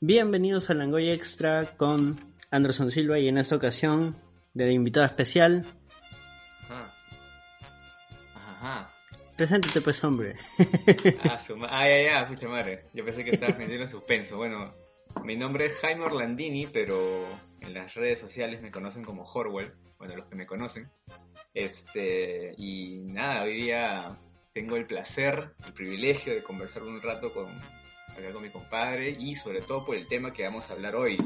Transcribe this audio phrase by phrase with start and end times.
[0.00, 4.14] Bienvenidos a Langoy Extra con Anderson Silva y en esta ocasión
[4.54, 5.64] de invitado especial.
[6.68, 6.92] Ajá.
[8.34, 8.90] Ajá.
[9.36, 10.36] Preséntate pues hombre.
[11.22, 12.84] Ah, su ma- ah, ya, ya, pucha madre.
[12.92, 14.36] Yo pensé que estabas metiendo en suspenso.
[14.36, 14.74] Bueno,
[15.24, 17.26] mi nombre es Jaime Orlandini, pero
[17.60, 19.72] en las redes sociales me conocen como Horwell.
[19.98, 20.90] Bueno, los que me conocen.
[21.54, 24.10] Este, y nada, hoy día
[24.52, 27.46] tengo el placer, el privilegio de conversar un rato con,
[28.18, 31.18] acá con mi compadre y sobre todo por el tema que vamos a hablar hoy.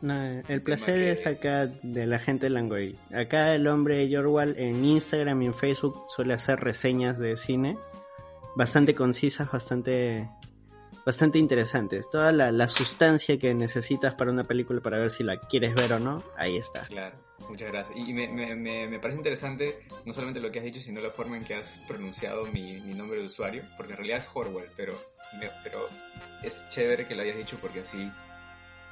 [0.00, 2.98] No, el placer que- es acá de la gente de Langoy.
[3.14, 7.76] Acá el hombre Yorwal en Instagram y en Facebook suele hacer reseñas de cine
[8.56, 10.28] bastante concisas, bastante
[11.04, 12.08] bastante interesantes.
[12.08, 15.92] Toda la, la sustancia que necesitas para una película para ver si la quieres ver
[15.94, 16.82] o no, ahí está.
[16.82, 17.16] Claro,
[17.48, 17.96] muchas gracias.
[17.96, 21.10] Y me, me, me, me parece interesante no solamente lo que has dicho, sino la
[21.10, 24.70] forma en que has pronunciado mi, mi nombre de usuario, porque en realidad es Horwell,
[24.76, 24.92] pero,
[25.62, 25.88] pero
[26.42, 28.10] es chévere que lo hayas dicho porque así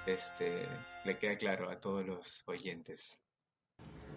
[0.06, 0.66] este,
[1.04, 3.21] le queda claro a todos los oyentes.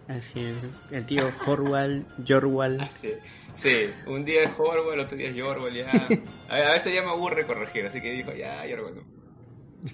[0.08, 0.54] Así es.
[0.90, 2.80] El tío Horwal, Yorwal.
[2.80, 3.08] Así,
[3.54, 5.90] sí, un día es Horwell, otro día es Yorwell, ya.
[6.48, 8.96] A, a veces ya me aburre corregir, así que dijo, ya, Yorwell.
[8.96, 9.02] no.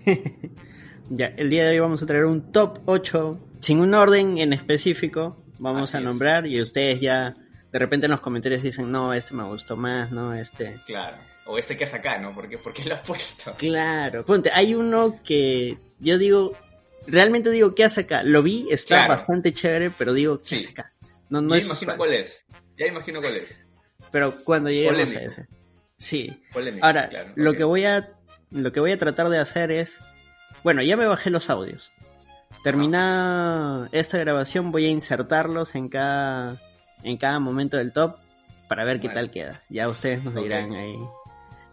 [1.13, 4.53] Ya, el día de hoy vamos a traer un top 8 sin un orden en
[4.53, 5.43] específico.
[5.59, 6.07] Vamos Así a es.
[6.07, 7.35] nombrar y ustedes ya
[7.73, 10.77] de repente en los comentarios dicen, no, este me gustó más, no, este.
[10.87, 12.33] Claro, o este que es acá, ¿no?
[12.33, 13.55] ¿Por qué, por qué lo has puesto?
[13.59, 16.53] Claro, ponte, hay uno que yo digo,
[17.07, 18.23] realmente digo, ¿qué hace acá?
[18.23, 19.09] Lo vi, está Claro.
[19.15, 20.57] bastante chévere, pero digo, ¿qué Sí.
[20.57, 20.93] hace acá?
[21.29, 22.45] No, no ya es imagino cuál es,
[22.77, 23.63] ya imagino cuál es.
[24.11, 25.47] Pero cuando lleguemos a ese.
[25.99, 26.43] Sí.
[26.53, 28.09] Polémico, Ahora, claro, lo que voy a
[28.51, 30.01] lo que voy a tratar de hacer es
[30.65, 31.93] bueno, ya me bajé los audios.
[32.65, 36.61] Terminada esta grabación voy a insertarlos en cada
[37.03, 38.17] en cada momento del top
[38.69, 39.63] para ver qué tal queda.
[39.69, 40.43] Ya ustedes nos Ok.
[40.43, 40.95] dirán ahí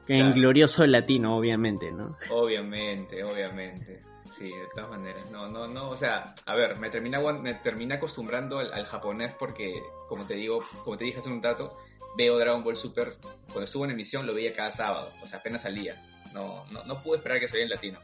[0.08, 0.34] en Claro.
[0.36, 2.16] glorioso latino, obviamente, ¿no?
[2.30, 4.02] Obviamente, obviamente.
[4.32, 5.30] Sí, de todas maneras.
[5.32, 5.90] No, no, no.
[5.90, 10.36] O sea, a ver, me termina, me termina acostumbrando al, al japonés porque, como te
[10.36, 11.78] digo, como te dije hace un rato,
[12.18, 13.18] veo Dragon Ball Super.
[13.46, 15.12] Cuando estuvo en emisión lo veía cada sábado.
[15.22, 15.96] O sea, apenas salía.
[16.34, 18.00] No, no, no pude esperar que saliera en latino.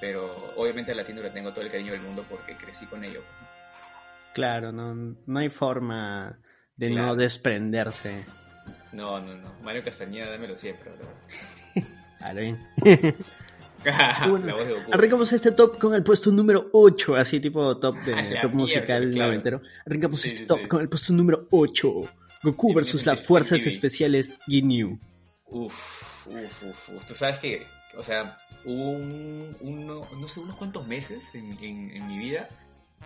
[0.00, 3.22] Pero obviamente al latino le tengo todo el cariño del mundo porque crecí con ello.
[4.34, 6.38] Claro, no, no hay forma
[6.76, 8.24] de no desprenderse.
[8.92, 9.52] No, no, no.
[9.62, 11.08] Mario Castañeda, dámelo siempre, bro.
[14.28, 14.54] Bueno.
[14.92, 19.28] Arrancamos este top con el puesto número 8, así tipo top de top musical claro.
[19.30, 19.62] noventero.
[19.86, 20.68] Arrancamos Sí, este sí, top sí.
[20.68, 21.92] con el puesto número 8.
[22.42, 24.98] Goku versus las fuerzas especiales Ginyu.
[25.46, 27.04] Uf, uf, uf, uf.
[27.06, 31.90] Tú sabes que, o sea, hubo un, uno, no sé, unos cuantos meses en, en-
[31.90, 32.48] en mi vida.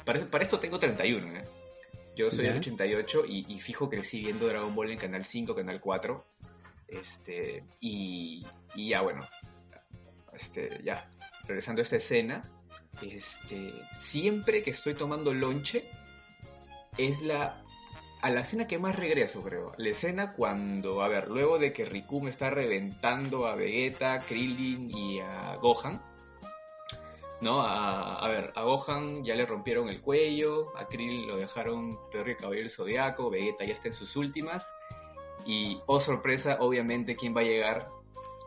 [0.04, 1.44] Para, para esto tengo 31, ¿eh?
[2.16, 5.80] Yo soy del 88 y, y fijo crecí viendo Dragon Ball en Canal 5, Canal
[5.80, 6.24] 4.
[6.86, 8.44] Este, y,
[8.76, 9.20] y ya, bueno,
[10.34, 11.08] este, ya,
[11.46, 12.44] regresando a esta escena,
[13.02, 15.84] este, siempre que estoy tomando lonche,
[16.96, 17.64] es la
[18.24, 19.72] a la escena que más regreso, creo.
[19.76, 24.90] La escena cuando, a ver, luego de que Riku me está reventando a Vegeta, Krillin
[24.90, 26.02] y a Gohan.
[27.42, 27.60] ¿No?
[27.60, 32.70] A, ver, a Gohan ya le rompieron el cuello, a Krillin lo dejaron que Caballero
[32.70, 34.74] Zodiaco, Vegeta ya está en sus últimas.
[35.44, 37.90] Y, oh sorpresa, obviamente, ¿quién va a llegar?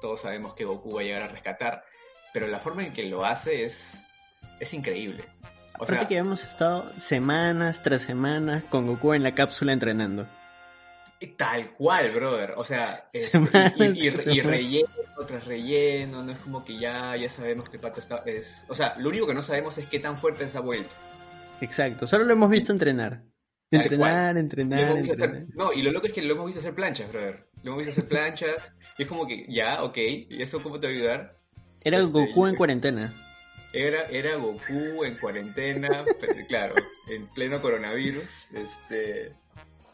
[0.02, 1.84] Todos sabemos que Goku va a llegar a rescatar.
[2.34, 4.00] Pero la forma en que lo hace es,
[4.60, 5.24] es increíble.
[5.80, 10.28] O Aparte sea, que hemos estado semanas tras semanas con Goku en la cápsula entrenando.
[11.36, 12.54] Tal cual, brother.
[12.58, 14.46] O sea, este, y, y- y- tras y semanas.
[14.52, 14.88] relleno
[15.28, 18.18] tras relleno, no es como que ya, ya sabemos que Pata está.
[18.26, 18.64] Es...
[18.68, 20.94] O sea, lo único que no sabemos es qué tan fuerte se ha vuelto.
[21.60, 23.24] Exacto, solo lo hemos visto entrenar.
[23.70, 27.36] Entrenar, entrenar, hacer- No, y lo loco es que lo hemos visto hacer planchas, brother.
[27.64, 28.74] Lo hemos visto hacer planchas.
[28.98, 31.38] y es como que, ya, ok, ¿y eso cómo te va a ayudar?
[31.84, 33.14] Era Este, Goku en cuarentena.
[33.74, 36.76] Era, era Goku en cuarentena, pero, claro,
[37.10, 38.52] en pleno coronavirus.
[38.54, 39.34] Este,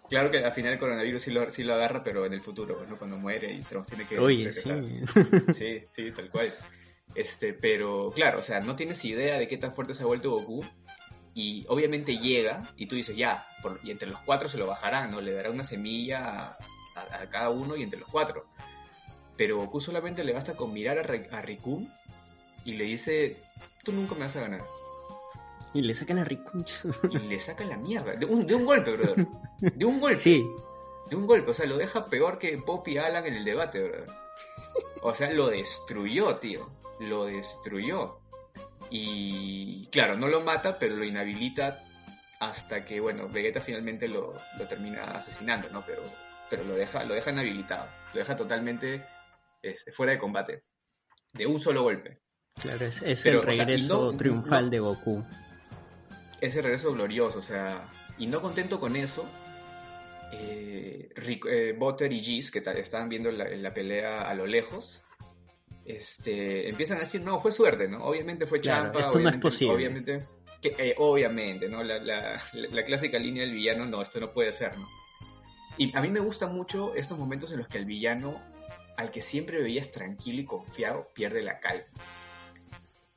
[0.08, 2.86] claro que al final el coronavirus sí lo, sí lo agarra, pero en el futuro,
[2.88, 2.98] ¿no?
[2.98, 4.70] Cuando muere y Trunks tiene que Oye, sí.
[5.54, 6.54] Sí, sí, tal cual.
[7.16, 10.30] Este, pero claro, o sea, no tienes idea de qué tan fuerte se ha vuelto
[10.32, 10.64] Goku.
[11.36, 15.12] Y obviamente llega y tú dices, ya, por- y entre los cuatro se lo bajarán,
[15.12, 15.20] ¿no?
[15.22, 16.58] Le dará una semilla a,
[16.96, 18.46] a- a cada uno y entre los cuatro.
[19.36, 21.88] Pero Goku solamente le basta con mirar a, a Riku
[22.66, 23.36] y le dice,
[23.84, 24.62] tú nunca me vas a ganar.
[25.74, 26.64] Y le sacan a Riku.
[27.12, 28.14] Y le saca la mierda.
[28.16, 29.26] De un, de un golpe, brother.
[29.60, 30.20] De un golpe.
[30.20, 30.46] sí,
[31.10, 31.50] De un golpe.
[31.50, 34.06] O sea, lo deja peor que Pop y Alan en el debate, brother.
[35.02, 36.70] O sea, lo destruyó, tío.
[37.00, 38.20] Lo destruyó.
[38.90, 41.84] Y claro, no lo mata, pero lo inhabilita
[42.40, 45.84] hasta que, bueno, Vegeta finalmente lo, lo termina asesinando, ¿no?
[45.86, 46.04] Pero,
[46.50, 47.88] pero lo deja, lo deja inhabilitado.
[48.14, 49.04] Lo deja totalmente
[49.62, 50.64] este, fuera de combate.
[51.32, 52.20] De un solo golpe.
[52.62, 55.26] Claro, es, el regreso triunfal de Goku.
[56.40, 59.28] Es el regreso glorioso, o sea, y no contento con eso,
[60.34, 65.04] eh, eh Butter y Giz, que estaban viendo la, pelea a lo lejos,
[65.86, 68.04] este, empiezan a decir, no, fue suerte, ¿no?
[68.06, 69.00] Obviamente fue champa.
[69.00, 69.76] Esto no es posible.
[69.76, 70.28] Obviamente,
[70.64, 71.84] eh, obviamente, ¿no?
[71.84, 74.88] La, la, clásica línea del villano, no, esto no puede ser, ¿no?
[75.78, 78.42] Y a mí me gustan mucho estos momentos en los que el villano,
[78.96, 81.86] al que siempre veías tranquilo y confiado, pierde la calma.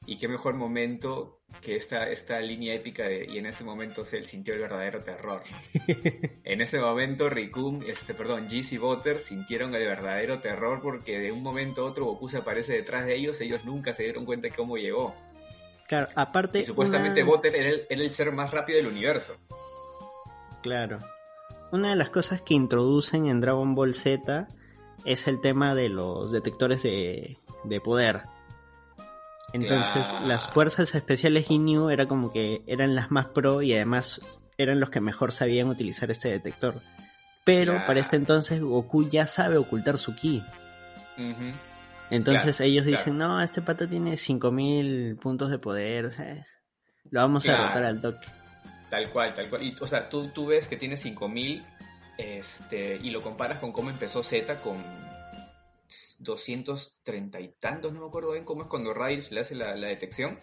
[0.07, 4.23] Y qué mejor momento que esta, esta línea épica de, y en ese momento se
[4.23, 5.43] sintió el verdadero terror.
[6.45, 11.33] en ese momento Rikun, este, perdón, Jizz y Butter sintieron el verdadero terror porque de
[11.33, 14.49] un momento a otro Goku se aparece detrás de ellos, ellos nunca se dieron cuenta
[14.49, 15.15] de cómo llegó.
[15.87, 16.65] Claro, aparte...
[16.65, 19.37] supuestamente Butter era el, ser más rápido del universo.
[20.63, 20.99] Claro.
[21.71, 24.49] Una de las cosas que introducen en Dragon Ball Z
[25.05, 28.23] es el tema de los detectores de, de poder
[29.53, 34.21] entonces las fuerzas especiales Ginyu era como que eran las más pro y además
[34.59, 36.81] eran los que mejor sabían utilizar este detector.
[37.45, 40.43] Pero para este entonces Goku ya sabe ocultar su ki.
[42.11, 46.11] Entonces ellos dicen, no, este pata tiene 5000 puntos de poder,
[47.11, 48.27] Lo vamos a derrotar al toque.
[48.91, 49.63] Tal cual, tal cual.
[49.63, 51.65] Y, o sea, tú, tú ves que tiene 5000
[52.19, 54.77] este, y lo comparas con cómo empezó Z con
[56.21, 60.39] 230 y tantos, no me acuerdo bien cómo es cuando Raditz le hace la, detección.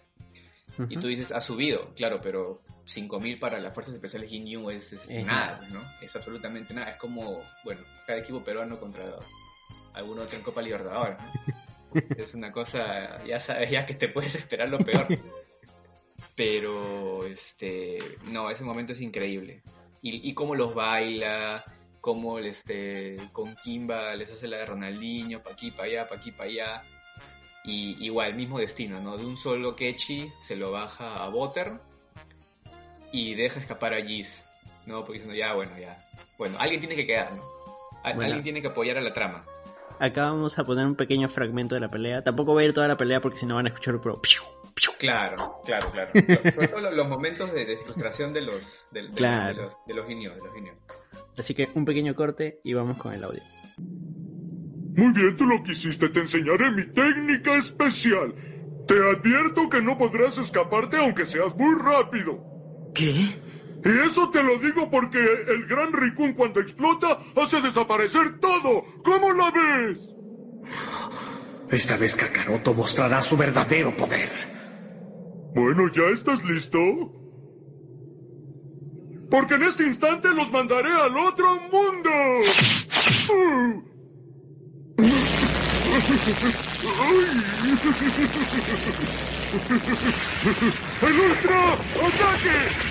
[0.88, 5.24] Y tú dices, ha subido, claro, pero 5000 para las fuerzas especiales Ginyu es, es,
[5.24, 5.80] nada, ¿no?
[6.02, 6.90] Es absolutamente nada.
[6.92, 9.20] Es como, bueno, cada equipo peruano contra
[9.92, 11.54] algún otro en Copa Libertadores, ¿no?
[12.16, 15.06] es una cosa, ya sabes, ya que te puedes esperar lo peor.
[16.34, 19.62] Pero, este, no, ese momento es increíble.
[20.02, 21.64] Y, y cómo los baila,
[22.04, 26.32] como este, con Kimba les hace la de Ronaldinho, pa' aquí, pa' allá, pa' aquí,
[26.32, 26.82] pa' allá.
[27.64, 29.16] Y igual, mismo destino, ¿no?
[29.16, 31.72] De un solo Kechi se lo baja a Butter
[33.10, 34.44] y deja escapar a Giz,
[34.84, 34.98] ¿no?
[35.00, 35.96] Porque diciendo, ya, bueno, ya.
[36.36, 37.42] Bueno, alguien tiene que quedar, ¿no?
[38.02, 39.46] Alguien tiene que apoyar a la trama.
[39.98, 42.22] Acá vamos a poner un pequeño fragmento de la pelea.
[42.22, 44.20] Tampoco voy a ir toda la pelea porque si no van a escuchar pero...
[44.98, 46.10] Claro, claro, claro.
[46.54, 50.06] Sobre todo los momentos de, frustración de los, de, los, de los de los
[51.36, 53.42] Así que un pequeño corte y vamos con el audio.
[54.96, 58.34] Muy bien, tú lo quisiste, te enseñaré mi técnica especial.
[58.86, 62.38] Te advierto que no podrás escaparte aunque seas muy rápido.
[62.94, 63.42] ¿Qué?
[63.84, 68.84] Y eso te lo digo porque el gran Rikun cuando explota hace desaparecer todo.
[69.02, 70.14] ¿Cómo la ves?
[71.70, 74.30] Esta vez Kakaroto mostrará su verdadero poder.
[75.54, 76.78] Bueno, ¿ya estás listo?
[79.30, 82.10] Porque en este instante los mandaré al otro mundo.
[91.02, 92.84] ¡El ultra ataque!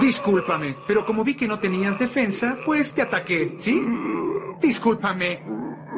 [0.00, 3.84] Discúlpame, pero como vi que no tenías defensa, pues te ataqué, ¿sí?
[4.60, 5.42] Discúlpame.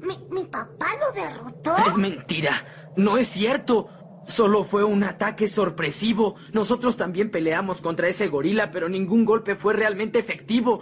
[0.00, 1.74] ¿Mi, ¿Mi papá lo derrotó?
[1.86, 2.64] Es mentira.
[2.96, 3.88] No es cierto.
[4.26, 6.36] Solo fue un ataque sorpresivo.
[6.52, 10.80] Nosotros también peleamos contra ese gorila, pero ningún golpe fue realmente efectivo.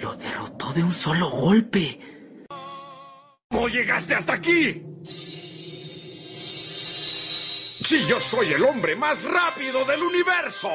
[0.00, 1.98] Lo derrotó de un solo golpe.
[3.48, 4.82] ¿Cómo llegaste hasta aquí?
[7.84, 10.70] Si yo soy el hombre más rápido del universo.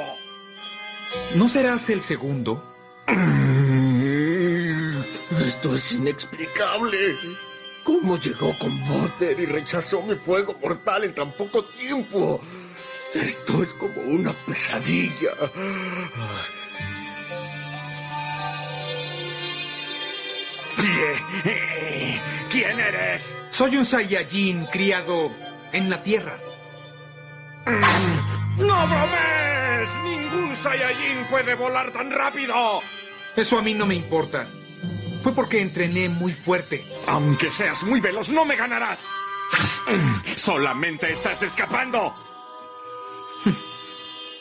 [1.35, 2.61] ¿No serás el segundo?
[5.45, 7.15] Esto es inexplicable.
[7.83, 12.41] ¿Cómo llegó con Butter y rechazó mi fuego mortal en tan poco tiempo?
[13.13, 15.31] Esto es como una pesadilla.
[22.51, 23.33] ¿Quién eres?
[23.51, 25.31] Soy un Saiyajin criado
[25.71, 26.37] en la Tierra.
[28.57, 29.89] ¡No bromes!
[30.03, 32.81] ¡Ningún Saiyajin puede volar tan rápido!
[33.35, 34.47] Eso a mí no me importa.
[35.27, 36.85] Fue porque entrené muy fuerte.
[37.05, 38.97] Aunque seas muy veloz, no me ganarás.
[40.37, 42.13] Solamente estás escapando.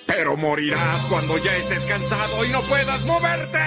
[0.07, 3.59] Pero morirás cuando ya estés cansado y no puedas moverte.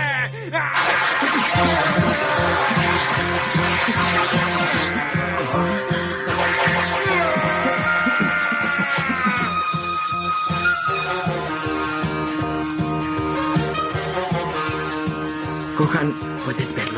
[15.78, 16.14] Gohan,
[16.46, 16.88] ¿puedes verlos?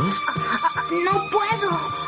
[0.91, 2.00] No puedo.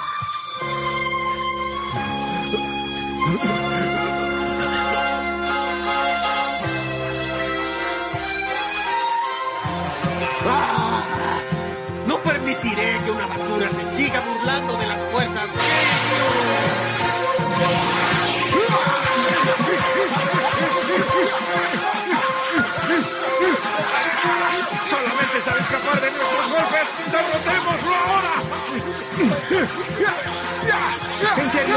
[31.37, 31.75] ¿En serio?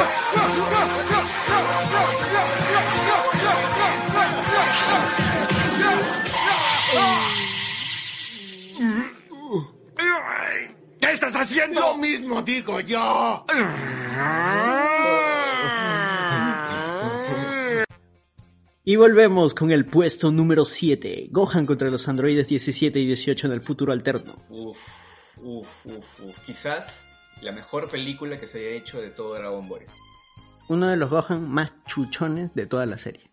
[11.00, 11.80] ¿Qué estás haciendo?
[11.80, 13.44] Lo mismo digo yo.
[18.84, 21.28] Y volvemos con el puesto número 7.
[21.30, 24.36] Gohan contra los androides 17 y 18 en el futuro alterno.
[24.48, 24.78] Uf,
[25.42, 26.38] uf, uf, uf.
[26.46, 27.05] Quizás
[27.42, 29.86] la mejor película que se haya hecho de todo Dragon Ball.
[30.68, 33.30] Uno de los Gohan más chuchones de toda la serie.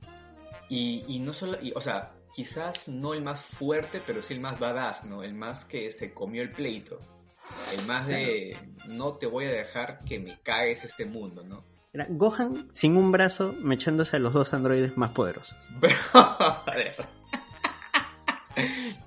[0.70, 4.40] Y, y no solo, y, o sea, quizás no el más fuerte, pero sí el
[4.40, 5.24] más badass, ¿no?
[5.24, 7.00] El más que se comió el pleito.
[7.78, 8.58] El más de
[8.88, 11.64] no te voy a dejar que me cagues este mundo, ¿no?
[11.92, 15.56] Era Gohan sin un brazo mechándose a los dos androides más poderosos.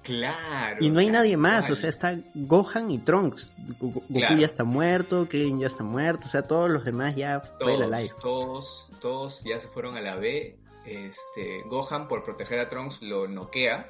[0.06, 0.76] claro.
[0.80, 1.72] Y no hay nadie más, claro.
[1.74, 3.52] o sea, está Gohan y Trunks.
[3.78, 4.36] Go- Goku Claro.
[4.36, 7.84] ya está muerto, Krillin ya está muerto, o sea, todos los demás ya fue la
[7.86, 8.14] todos, live.
[8.20, 10.58] todos, todos ya se fueron a la B.
[10.86, 13.88] Este, Gohan, por proteger a Trunks, lo noquea.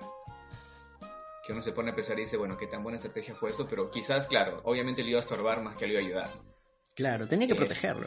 [1.46, 3.68] Que uno se pone a pensar y dice, bueno, qué tan buena estrategia fue eso,
[3.68, 6.30] pero quizás, claro, obviamente le iba a estorbar más que le iba a ayudar.
[6.94, 8.06] Claro, tenía que protegerlo.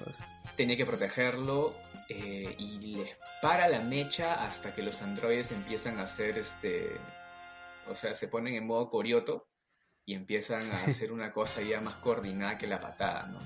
[0.57, 1.73] Tenía que protegerlo
[2.09, 6.89] eh, y les para la mecha hasta que los androides empiezan a hacer este.
[7.89, 9.47] O sea, se ponen en modo corioto
[10.05, 13.39] y empiezan a hacer una cosa ya más coordinada que la patada, ¿no?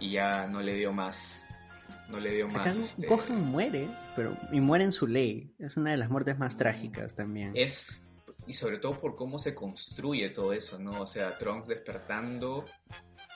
[0.00, 1.40] Y ya no le dio más.
[2.08, 2.66] No le dio más.
[2.74, 5.54] Este, Gohan muere, pero y muere en su ley.
[5.58, 7.52] Es una de las muertes más trágicas también.
[7.54, 8.04] es
[8.46, 11.00] y sobre todo por cómo se construye todo eso, ¿no?
[11.00, 12.64] O sea, Trunks despertando,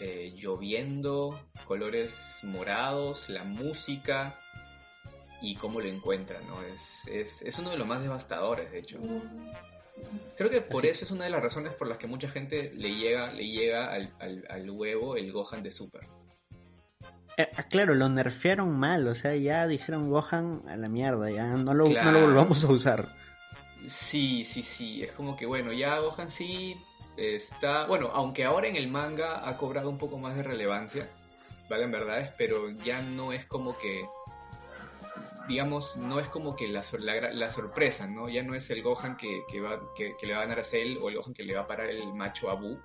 [0.01, 4.35] eh, lloviendo, colores morados, la música
[5.41, 6.63] y cómo lo encuentra, ¿no?
[6.63, 8.99] Es, es, es uno de los más devastadores, de hecho.
[10.37, 12.73] Creo que por Así- eso es una de las razones por las que mucha gente
[12.75, 16.03] le llega, le llega al, al, al huevo el Gohan de Super.
[17.39, 21.47] Eh, ah, claro, lo nerfearon mal, o sea, ya dijeron Gohan a la mierda, ya
[21.49, 23.07] no lo, no lo volvamos a usar.
[23.89, 25.03] Sí, sí, sí.
[25.03, 26.77] Es como que, bueno, ya Gohan sí
[27.17, 27.87] está.
[27.87, 31.09] Bueno, aunque ahora en el manga ha cobrado un poco más de relevancia,
[31.69, 34.03] valen verdades, pero ya no es como que.
[35.49, 38.29] Digamos, no es como que la, sorpresa, ¿no?
[38.29, 40.65] Ya no es el Gohan que, que va, que, que le va a ganar a
[40.65, 42.79] Cell o el Gohan que le va a parar el macho a Buu,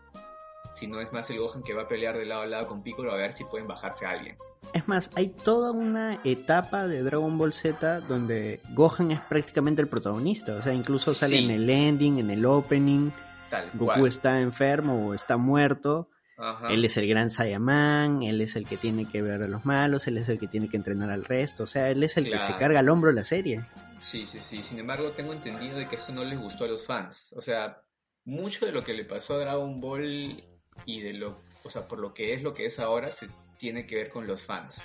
[0.74, 3.12] sino es más el Gohan que va a pelear de lado a lado con Piccolo
[3.12, 4.38] a ver si pueden bajarse a alguien.
[4.74, 9.88] Es más, hay toda una etapa de Dragon Ball Z donde Gohan es prácticamente el
[9.88, 11.46] protagonista, o sea, incluso sale Sí.
[11.46, 13.10] en el ending, en el opening,
[13.50, 14.08] Tal Goku cual.
[14.08, 16.10] está enfermo o está muerto,
[16.42, 16.70] Ajá.
[16.70, 20.08] él es el gran Saiyaman, él es el que tiene que ver a los malos,
[20.08, 22.40] él es el que tiene que entrenar al resto, o sea, él es el que
[22.40, 23.64] se carga al hombro la serie.
[24.00, 24.64] Sí, sí, sí.
[24.64, 27.32] Sin embargo, tengo entendido de que eso no les gustó a los fans.
[27.38, 27.84] O sea,
[28.26, 30.44] mucho de lo que le pasó a Dragon Ball
[30.86, 33.86] y de lo, o sea, por lo que es lo que es ahora, se tiene
[33.86, 34.82] que ver con los fans.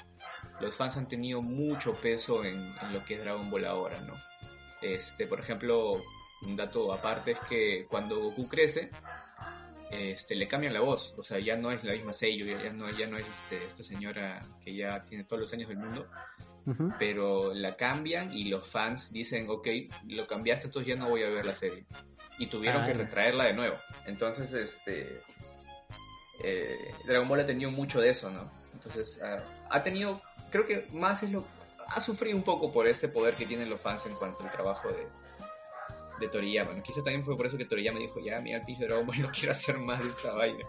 [0.60, 4.14] Los fans han tenido mucho peso en, en lo que es Dragon Ball ahora, ¿no?
[4.82, 6.02] Este, por ejemplo,
[6.42, 8.90] un dato aparte es que cuando Goku crece,
[9.90, 12.90] este, le cambian la voz, o sea, ya no es la misma Seiyu, ya, no,
[12.90, 16.09] ya no es este, esta señora que ya tiene todos los años del mundo,
[16.99, 19.69] pero la cambian y los fans dicen, ok,
[20.09, 21.87] lo cambiaste, entonces ya no voy a ver la serie.
[22.38, 22.87] Y tuvieron Ah.
[22.87, 23.76] que retraerla de nuevo.
[24.07, 25.21] Entonces, este...
[26.43, 28.50] eh, Dragon Ball ha tenido mucho de eso, ¿no?
[28.75, 29.38] Entonces, ah,
[29.71, 31.45] ha tenido, creo que más es lo...
[31.88, 34.88] Ha sufrido un poco por este poder que tienen los fans en cuanto al trabajo
[34.88, 35.07] de,
[36.18, 36.73] de Toriyama.
[36.73, 36.82] ¿no?
[36.82, 39.52] Quizá también fue por eso que Toriyama dijo, ya, mira, pinche Dragon Ball, no quiero
[39.52, 40.64] hacer más de esta vaina.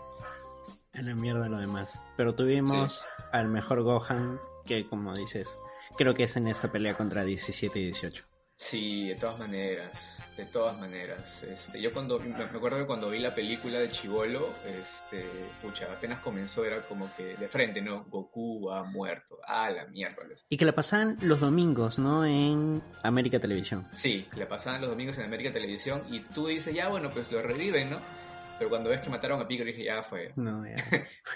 [0.93, 1.99] A la mierda lo demás.
[2.15, 5.59] Pero tuvimos al mejor Gohan, que como dices,
[5.97, 8.25] creo que es en esta pelea contra 17 y 18.
[8.55, 11.43] Sí, de todas maneras, de todas maneras.
[11.43, 15.25] Este, yo cuando, me acuerdo que cuando vi la película de Chivolo, este,
[15.61, 18.05] pucha, apenas comenzó era como que de frente, ¿no?
[18.05, 19.39] Goku ha muerto.
[19.47, 20.45] Ah, la miércoles.
[20.47, 22.23] Y que la pasaban los domingos, ¿no?
[22.25, 23.87] En América Televisión.
[23.93, 27.41] Sí, la pasaban los domingos en América Televisión y tú dices, ya bueno, pues lo
[27.41, 27.97] reviven, ¿no?
[28.59, 30.31] Pero cuando ves que mataron a Piccolo dije, ya fue.
[30.35, 30.75] No, ya.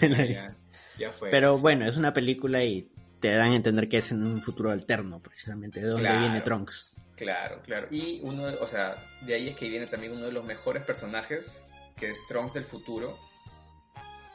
[0.00, 0.50] ya,
[0.98, 1.30] ya fue.
[1.30, 1.60] Pero Sí.
[1.62, 2.88] bueno, es una película y
[3.20, 6.20] te dan a entender que es en un futuro alterno, precisamente, de donde Claro.
[6.20, 6.91] viene Trunks.
[7.16, 7.86] Claro, claro.
[7.90, 10.82] Y uno, de- o sea, de ahí es que viene también uno de los mejores
[10.82, 11.64] personajes,
[11.96, 13.18] que es Trunks del futuro.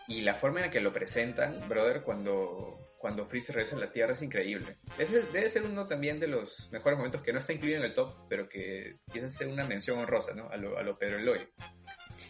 [0.07, 3.91] Y la forma en la que lo presentan, brother, cuando, cuando Freezer regresa a la
[3.91, 4.77] Tierra es increíble.
[4.97, 7.93] Ese debe ser uno también de los mejores momentos que no está incluido en el
[7.93, 10.49] top, pero que quizás sea una mención honrosa, ¿no?
[10.49, 11.39] A lo, a lo Pedro Eloy.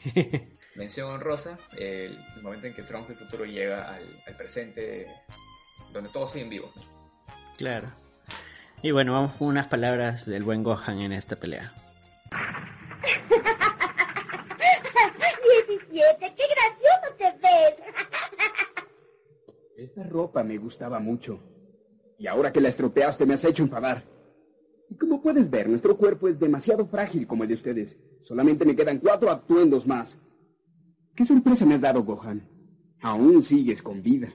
[0.75, 5.08] Mención honrosa, el, el momento en que Trunks del futuro llega al, al presente,
[5.92, 6.75] donde todos siguen vivos.
[6.75, 6.84] ¿no?
[7.58, 7.92] Claro.
[8.84, 11.72] Y bueno, vamos con unas palabras del buen Gohan en esta pelea.
[15.67, 17.75] 17, qué gracioso te ves.
[19.77, 21.39] Esta ropa me gustaba mucho.
[22.19, 24.03] Y ahora que la estropeaste me has hecho enfadar.
[24.89, 27.98] Y como puedes ver, nuestro cuerpo es demasiado frágil como el de ustedes.
[28.22, 30.17] Solamente me quedan cuatro atuendos más.
[31.15, 32.48] ¿Qué sorpresa me has dado, Gohan?
[33.01, 34.31] Aún sigues con vida.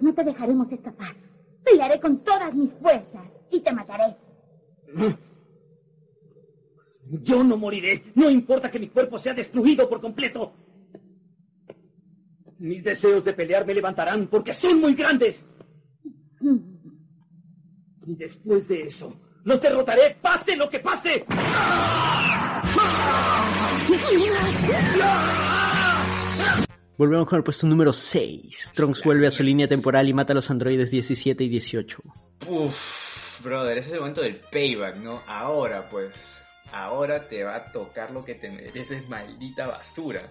[0.00, 1.14] No te dejaremos escapar.
[1.64, 4.16] Pelearé con todas mis fuerzas y te mataré.
[7.22, 8.12] Yo no moriré.
[8.14, 10.52] No importa que mi cuerpo sea destruido por completo.
[12.58, 15.44] Mis deseos de pelear me levantarán porque son muy grandes.
[18.06, 19.12] Y después de eso,
[19.44, 21.24] los derrotaré, pase lo que pase.
[27.00, 28.72] Volvemos con el puesto número 6.
[28.76, 32.02] Trunks vuelve a su línea temporal y mata a los androides 17 y 18.
[32.46, 35.22] Uf, brother, ese es el momento del payback, ¿no?
[35.26, 36.12] Ahora, pues,
[36.70, 40.30] ahora te va a tocar lo que te mereces, maldita basura.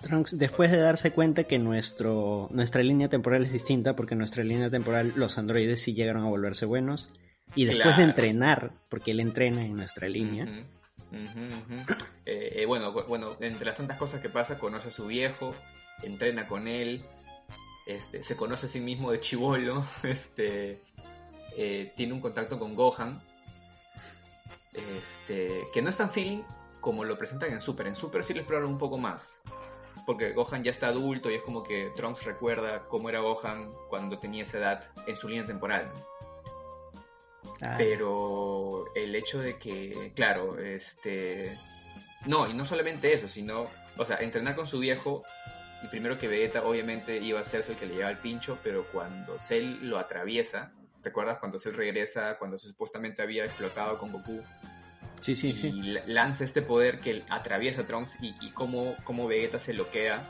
[0.00, 4.42] Trunks, después de darse cuenta que nuestro, nuestra línea temporal es distinta, porque en nuestra
[4.42, 7.12] línea temporal los androides sí llegaron a volverse buenos,
[7.54, 10.48] y después de entrenar, porque él entrena en nuestra línea,
[11.12, 15.54] Eh, eh, bueno, bu- bueno, entre las tantas cosas que pasa, conoce a su viejo,
[16.02, 17.04] entrena con él,
[17.86, 20.80] este, se conoce a sí mismo de chivolo, este,
[21.56, 23.20] eh, tiene un contacto con Gohan,
[24.74, 26.42] este, que no es tan feeling
[26.80, 27.86] como lo presentan en Super.
[27.86, 29.40] En Super sí lo exploran un poco más,
[30.04, 34.18] porque Gohan ya está adulto y es como que Trunks recuerda cómo era Gohan cuando
[34.18, 35.90] tenía esa edad en su línea temporal.
[37.62, 41.56] Ah, pero el hecho de que, claro, este...
[42.26, 43.66] No, y no solamente eso, sino,
[43.96, 45.22] o sea, entrenar con su viejo,
[45.82, 48.84] y primero que Vegeta obviamente iba a ser el que le lleva el pincho, pero
[48.92, 54.42] cuando Cell lo atraviesa, ¿te acuerdas cuando Cell regresa, cuando supuestamente había explotado con Goku?
[55.20, 55.72] sí, sí, y sí.
[55.72, 60.20] la- lanza este poder que atraviesa a Trunks y, y cómo, cómo Vegeta se loquea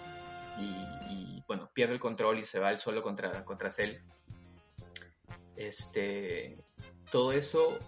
[0.59, 3.97] y, y, bueno, pierde el control y se va al solo contra, contra Cell.
[5.57, 6.59] Este,
[7.11, 7.79] todo eso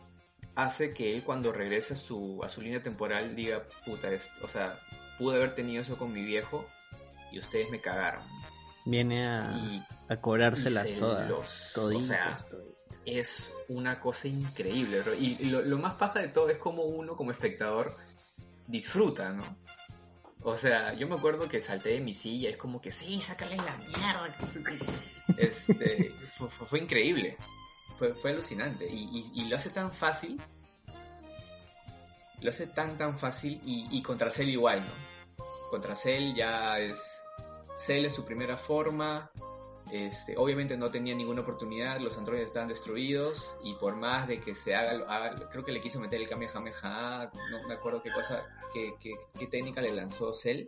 [0.55, 4.49] hace que él cuando regrese a su, a su línea temporal diga, puta, es- o
[4.49, 4.79] sea,
[5.19, 6.67] pude haber tenido eso con mi viejo
[7.33, 8.23] y ustedes me cagaron.
[8.85, 12.75] Viene a, Y a cobrárselas todas, los- toditas, o sea, toditas.
[13.05, 15.01] es una cosa increíble.
[15.03, 15.15] bro.
[15.15, 17.95] Y lo, lo más paja de todo es como uno como espectador
[18.67, 19.45] disfruta, ¿no?
[20.43, 23.57] O sea, yo me acuerdo que salté de mi silla, es como que sí, sácale
[23.57, 24.35] la mierda.
[25.37, 27.37] Este, fue, fue- fue increíble.
[27.99, 28.87] Fue, fue alucinante.
[28.89, 30.41] Y, y- y lo hace tan fácil.
[32.41, 35.45] Lo hace tan tan fácil y, y contra Cell igual, ¿no?
[35.71, 37.25] Contra Cell ya es...
[37.77, 39.31] Cell es su primera forma,
[39.93, 44.55] este, obviamente no tenía ninguna oportunidad, los androides estaban destruidos y por más de que
[44.55, 48.45] se haga, haga- creo que le quiso meter el Kamehameha, no me acuerdo qué cosa,
[48.73, 50.67] qué, qué- qué técnica le lanzó Cell,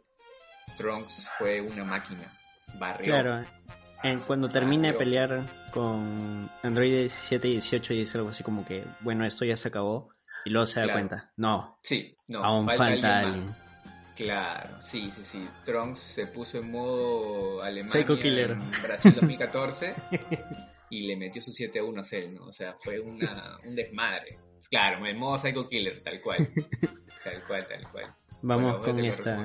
[0.76, 2.32] Trunks fue una máquina,
[2.78, 3.06] barrió.
[3.14, 3.44] Claro,
[4.04, 8.84] eh, cuando termina de pelear con Android 17 y 18 dice algo así como que,
[9.00, 10.10] bueno, esto ya se acabó,
[10.44, 10.98] y luego se da Claro.
[10.98, 13.46] cuenta, no, Sí, no, aún falta, alguien alguien.
[13.46, 13.56] más.
[14.16, 15.42] Claro, sí, sí, sí.
[15.64, 17.62] Trunks se puso en modo
[18.18, 18.50] Killer.
[18.50, 19.94] en Brasil 2014
[20.90, 22.44] y le metió su 7 a 1 a Cell, ¿no?
[22.48, 24.38] O sea, fue una, un desmadre.
[24.68, 26.46] Claro, en modo Psycho Killer, tal cual.
[27.24, 28.14] Tal cual, tal cual.
[28.42, 29.42] Vamos Bueno, con esta,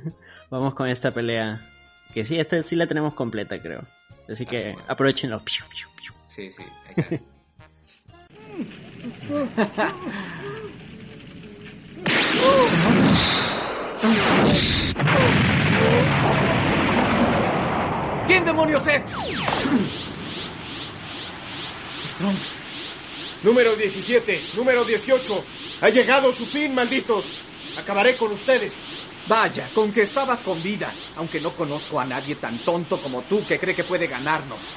[0.50, 1.60] vamos con esta pelea,
[2.14, 3.82] que sí, esta sí la tenemos completa, creo.
[4.28, 4.84] Así que madre.
[4.88, 5.38] aprovechenlo.
[5.44, 6.12] Piu, piu, piu.
[6.38, 6.62] Sí, sí.
[18.28, 19.02] ¿Quién demonios es?
[22.04, 22.60] Es Trunks.
[23.42, 25.44] Número 17, número 18.
[25.80, 27.36] Ha llegado su fin, malditos.
[27.76, 28.84] Acabaré con ustedes.
[29.28, 33.44] Vaya, con que estabas con vida, aunque no conozco a nadie tan tonto como tú
[33.44, 34.72] que cree que puede ganarnos.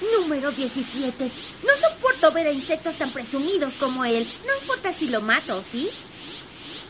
[0.00, 1.32] Número 17.
[1.64, 4.28] No soporto ver a insectos tan presumidos como él.
[4.46, 5.90] No importa si lo mato, ¿sí?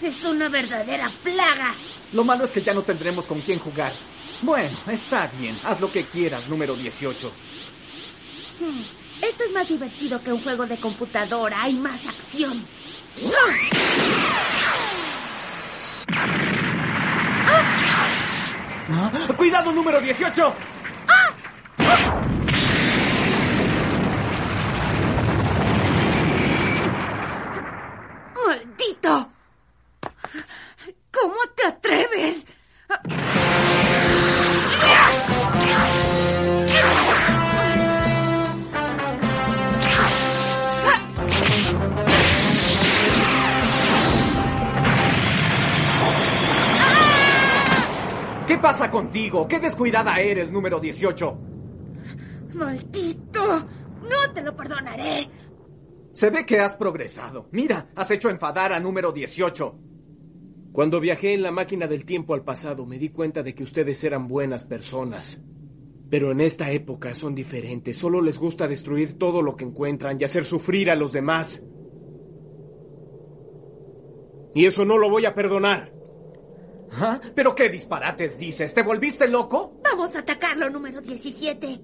[0.03, 1.75] Es una verdadera plaga.
[2.12, 3.94] Lo malo es que ya no tendremos con quién jugar.
[4.42, 5.59] Bueno, está bien.
[5.64, 7.33] Haz lo que quieras, número 18.
[8.61, 8.83] Hmm,
[9.23, 11.62] Esto es más divertido que un juego de computadora.
[11.62, 12.66] Hay más acción.
[18.90, 19.11] ¿Ah?
[19.37, 20.55] ¡Cuidado, número 18!
[28.79, 29.33] ¡Maldito!
[31.11, 32.47] ¿Cómo te atreves?
[48.47, 49.49] ¿Qué pasa contigo?
[49.49, 51.38] ¿Qué descuidada eres, número 18?
[52.55, 53.67] ¡Maldito!
[54.09, 55.29] No te lo perdonaré.
[56.18, 57.46] Se ve que has progresado.
[57.52, 59.78] Mira, has hecho enfadar a número 18.
[60.72, 64.02] Cuando viajé en la máquina del tiempo al pasado, me di cuenta de que ustedes
[64.02, 65.40] eran buenas personas.
[66.11, 67.96] Pero en esta época son diferentes.
[67.96, 71.62] Solo les gusta destruir todo lo que encuentran y hacer sufrir a los demás.
[74.57, 75.92] Y eso no lo voy a perdonar.
[76.94, 77.20] ¿Ah?
[77.33, 78.74] ¿Pero qué disparates dices?
[78.74, 79.81] ¿Te volviste loco?
[79.85, 81.81] Vamos a atacarlo, número 17.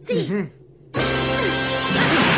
[0.00, 0.48] Sí.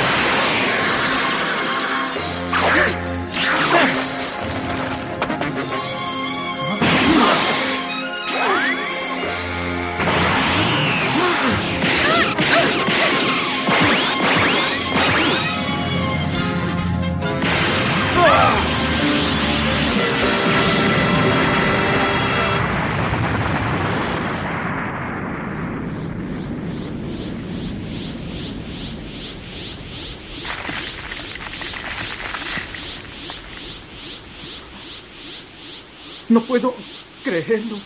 [36.32, 36.74] No puedo
[37.22, 37.76] creerlo.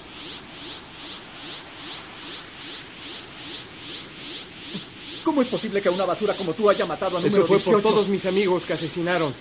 [5.24, 7.72] ¿Cómo es posible que una basura como tú haya matado a número Eso fue 18?
[7.72, 9.34] por todos mis amigos que asesinaron.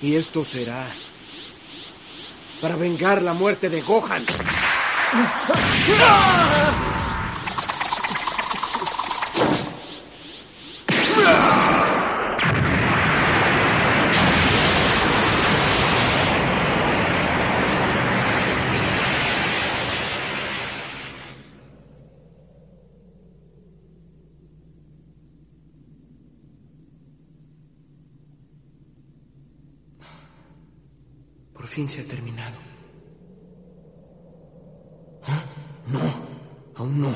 [0.00, 0.88] Y esto será
[2.60, 4.24] para vengar la muerte de Gohan.
[4.24, 4.36] Por
[31.72, 32.56] fin se ha terminado.
[35.24, 35.42] ¿Ah?
[35.86, 36.00] No,
[36.74, 37.12] aún no.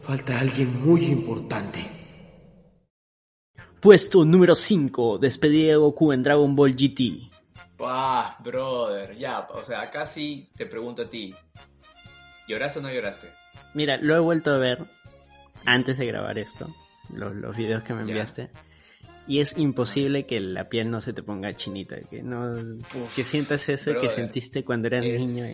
[0.00, 1.86] Falta alguien muy importante.
[3.80, 5.18] Puesto número 5.
[5.18, 7.30] Despedida de Goku en Dragon Ball GT.
[7.78, 11.34] Ah, brother, ya, o sea, acá sí te pregunto a ti.
[12.48, 13.28] ¿Lloraste o no lloraste?
[13.74, 14.84] Mira, lo he vuelto a ver
[15.64, 16.74] antes de grabar esto,
[17.14, 18.50] los, los videos que me Ya.
[19.26, 22.54] Y es imposible que la piel no se te ponga chinita, que no
[23.14, 25.44] que sientas eso que sentiste cuando eras es- niño.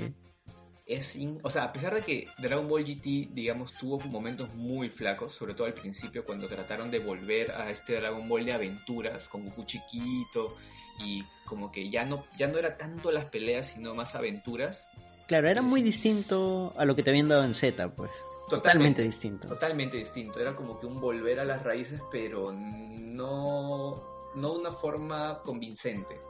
[0.86, 4.88] Es in- o sea, a pesar de que Dragon Ball GT, digamos, tuvo momentos muy
[4.88, 9.26] flacos, sobre todo al principio cuando trataron de volver a este Dragon Ball de aventuras
[9.26, 10.56] con Goku chiquito
[11.04, 14.86] y como que ya no ya no era tanto las peleas sino más aventuras.
[15.26, 18.12] Claro, era muy distinto a lo que te habían dado en Z, pues.
[18.48, 19.48] Totalmente distinto.
[19.48, 20.40] Totalmente distinto.
[20.40, 26.20] Era como que un volver a las raíces, pero no, no de una forma convincente.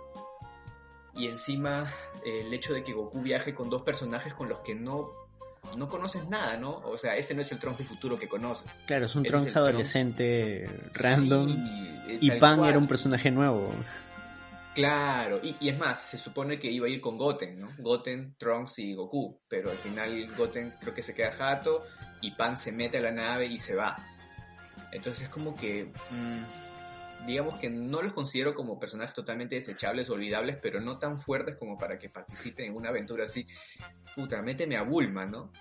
[1.15, 1.91] Y encima
[2.25, 5.13] eh, el hecho de que Goku viaje con dos personajes con los que no,
[5.77, 6.79] no conoces nada, ¿no?
[6.85, 8.71] O sea, ese no es el Trunks del futuro que conoces.
[8.87, 11.49] Claro, es un es Trunks adolescente random.
[11.49, 12.71] Sí, eh, y Pan cual.
[12.71, 13.73] era un personaje nuevo.
[14.75, 17.69] Claro, y, y es más, se supone que iba a ir con Goten, ¿no?
[17.79, 21.83] Goten, Trunks y Goku, pero al final Goten creo que se queda jato
[22.27, 23.97] y Pan se mete a la nave y se va.
[24.93, 30.59] Entonces es como que, mm, digamos que no los considero como personajes totalmente desechables, olvidables,
[30.63, 33.47] pero no tan fuertes como para que participen en una aventura así.
[34.15, 35.53] Puta, méteme a Bulma, ¿no?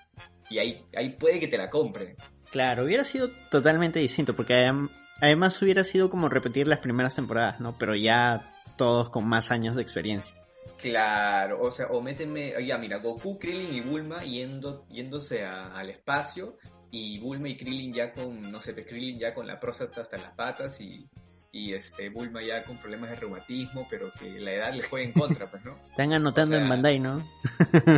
[0.49, 2.15] Y ahí, ahí puede que te la compre.
[2.51, 7.59] Claro, hubiera sido totalmente distinto, porque adem- además hubiera sido como repetir las primeras temporadas,
[7.59, 7.75] ¿no?
[7.77, 10.33] Pero ya todos con más años de experiencia.
[10.81, 15.89] Claro, o sea, o méteme, ya mira, Goku, Krillin y Bulma yendo, yéndose a- al
[15.89, 16.57] espacio
[16.91, 20.17] y Bulma y Krillin ya con, no sé, pues, Krillin ya con la próstata hasta
[20.17, 21.07] las patas y,
[21.51, 25.13] y este Bulma ya con problemas de reumatismo, pero que la edad le juega en
[25.13, 25.75] contra, pues, ¿no?
[25.89, 27.27] Están anotando O sea, en Bandai, ¿no?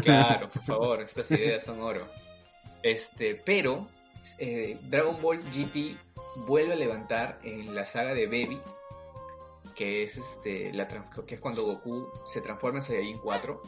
[0.04, 2.08] Claro, por favor, estas ideas son oro.
[2.84, 3.88] Este, pero
[4.40, 5.96] eh, Dragon Ball GT
[6.48, 8.60] vuelve a levantar en la saga de Baby,
[9.78, 10.88] que es este, la
[11.26, 13.62] que es cuando Goku se transforma en Saiyajin 4.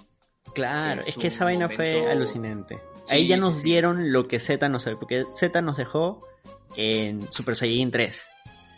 [0.54, 2.80] Claro, es que esa vaina fue alucinante.
[3.06, 3.64] Sí, Ahí ya nos sí.
[3.64, 6.28] dieron lo que Z nos porque Z nos dejó
[6.76, 8.28] en Super Saiyajin 3.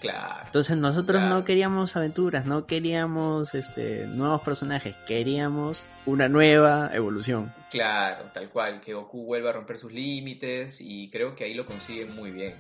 [0.02, 0.46] Claro.
[0.48, 1.36] Entonces nosotros Claro.
[1.36, 7.54] no queríamos aventuras, no queríamos este nuevos personajes, queríamos una nueva evolución.
[7.70, 11.65] Claro, tal cual, que Goku vuelva a romper sus límites y creo que ahí lo
[11.65, 12.56] consigue muy bien.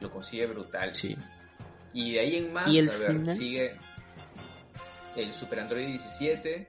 [0.00, 0.94] Lo consigue brutal.
[0.94, 1.16] Sí.
[1.92, 3.36] Y de ahí en más, ¿Y el a ver, final?
[3.36, 3.76] sigue
[5.16, 6.68] el Super Android 17,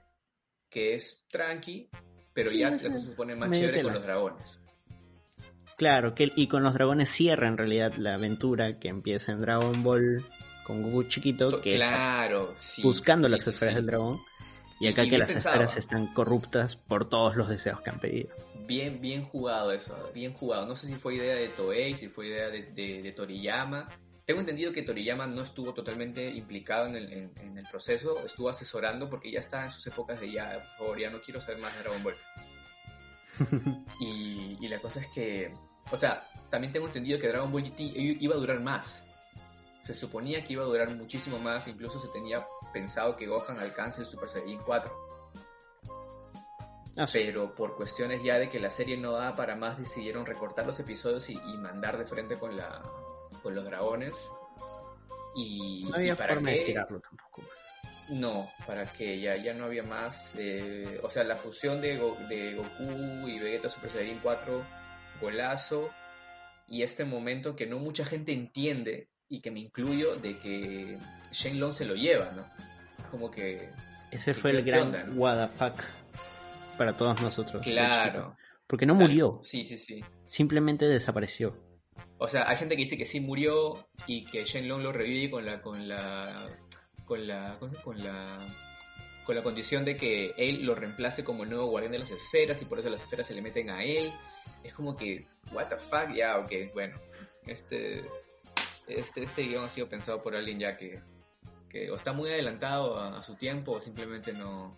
[0.69, 1.89] que es tranqui,
[2.33, 4.59] pero Sí, ya la cosa se pone más chévere con los dragones.
[5.77, 9.81] Claro, que y con los dragones cierra en realidad la aventura que empieza en Dragon
[9.81, 10.23] Ball
[10.65, 12.81] con Goku chiquito, que está claro, sí.
[12.81, 14.19] buscando sí, las esferas del dragón.
[14.81, 18.29] Y acá Y que las esferas están corruptas por todos los deseos que han pedido.
[18.65, 20.65] Bien, bien jugado eso, bien jugado.
[20.67, 23.85] No sé si fue idea de Toei, si fue idea de, de- de Toriyama.
[24.29, 28.47] Tengo entendido que Toriyama no estuvo totalmente implicado en el, en- en el proceso, estuvo
[28.47, 31.57] asesorando porque ya estaba en sus épocas de ya, por favor, ya no quiero saber
[31.57, 32.13] más de Dragon Ball.
[33.99, 35.51] Y, y la cosa es que,
[35.91, 37.79] o sea, también tengo entendido que Dragon Ball GT
[38.21, 39.07] iba a durar más.
[39.81, 44.01] Se suponía que iba a durar muchísimo más, incluso se tenía pensado que Gohan alcance
[44.01, 44.91] el Super Saiyajin 4.
[46.97, 47.19] Ah, sí.
[47.25, 50.79] Pero por cuestiones ya de que la serie no daba para más, decidieron recortar los
[50.79, 52.83] episodios y, y mandar de frente con la
[53.43, 54.17] con los dragones.
[55.35, 57.43] Y, No había y para forma de qué, tampoco.
[58.09, 60.33] no, para que ya, ya no había más.
[60.37, 64.63] eh, o sea, la fusión de, Go- de Goku y Vegeta Super Saiyajin 4,
[65.21, 65.89] golazo.
[66.67, 70.97] Y este momento que no mucha gente entiende, y que me incluyo, de que
[71.31, 72.45] Shenlong se lo lleva, ¿no?
[73.11, 73.69] Como que.
[74.11, 75.13] Ese ¿Qué- fue el gran onda, no?
[75.15, 75.79] what the fuck
[76.77, 77.61] para todos nosotros.
[77.63, 78.35] Claro.
[78.65, 80.03] Porque no murió, Sí, sí, sí.
[80.25, 81.55] simplemente desapareció.
[82.19, 85.45] O sea, hay gente que dice que sí murió y que Shenlong lo revive con
[85.45, 85.61] la.
[85.61, 86.49] con la.
[87.05, 87.57] con la.
[87.57, 88.27] con, con la.
[89.25, 92.61] con la condición de que él lo reemplace como el nuevo guardián de las esferas
[92.61, 94.11] y por eso las esferas se le meten a él.
[94.63, 96.99] Es como que, what the fuck, ya, ok, bueno.
[97.47, 98.03] Este,
[98.87, 100.99] este, este guion ha sido pensado por alguien ya que,
[101.69, 104.77] que o está muy adelantado a, a su tiempo o simplemente no,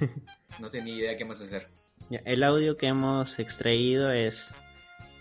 [0.58, 1.68] no tenía idea qué más hacer.
[2.10, 4.52] El audio que hemos extraído es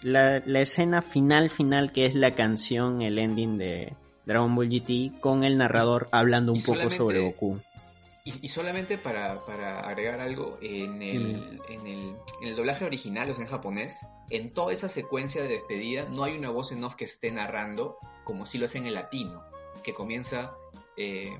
[0.03, 3.93] la, la escena final final que es la canción, el ending de
[4.25, 7.59] Dragon Ball GT con el narrador hablando un poco sobre Goku.
[8.25, 13.29] Y, y solamente para, para agregar algo, en el, en, el, en el doblaje original,
[13.29, 16.83] o sea, en japonés, en toda esa secuencia de despedida no hay una voz en
[16.85, 19.43] off que esté narrando como si lo hace en el latino,
[19.83, 20.53] que comienza...
[20.95, 21.37] Eh,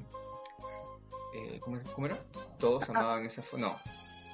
[1.34, 2.18] eh, ¿cómo, cómo era?
[2.60, 3.44] Todos amaban esa...
[3.58, 3.78] No,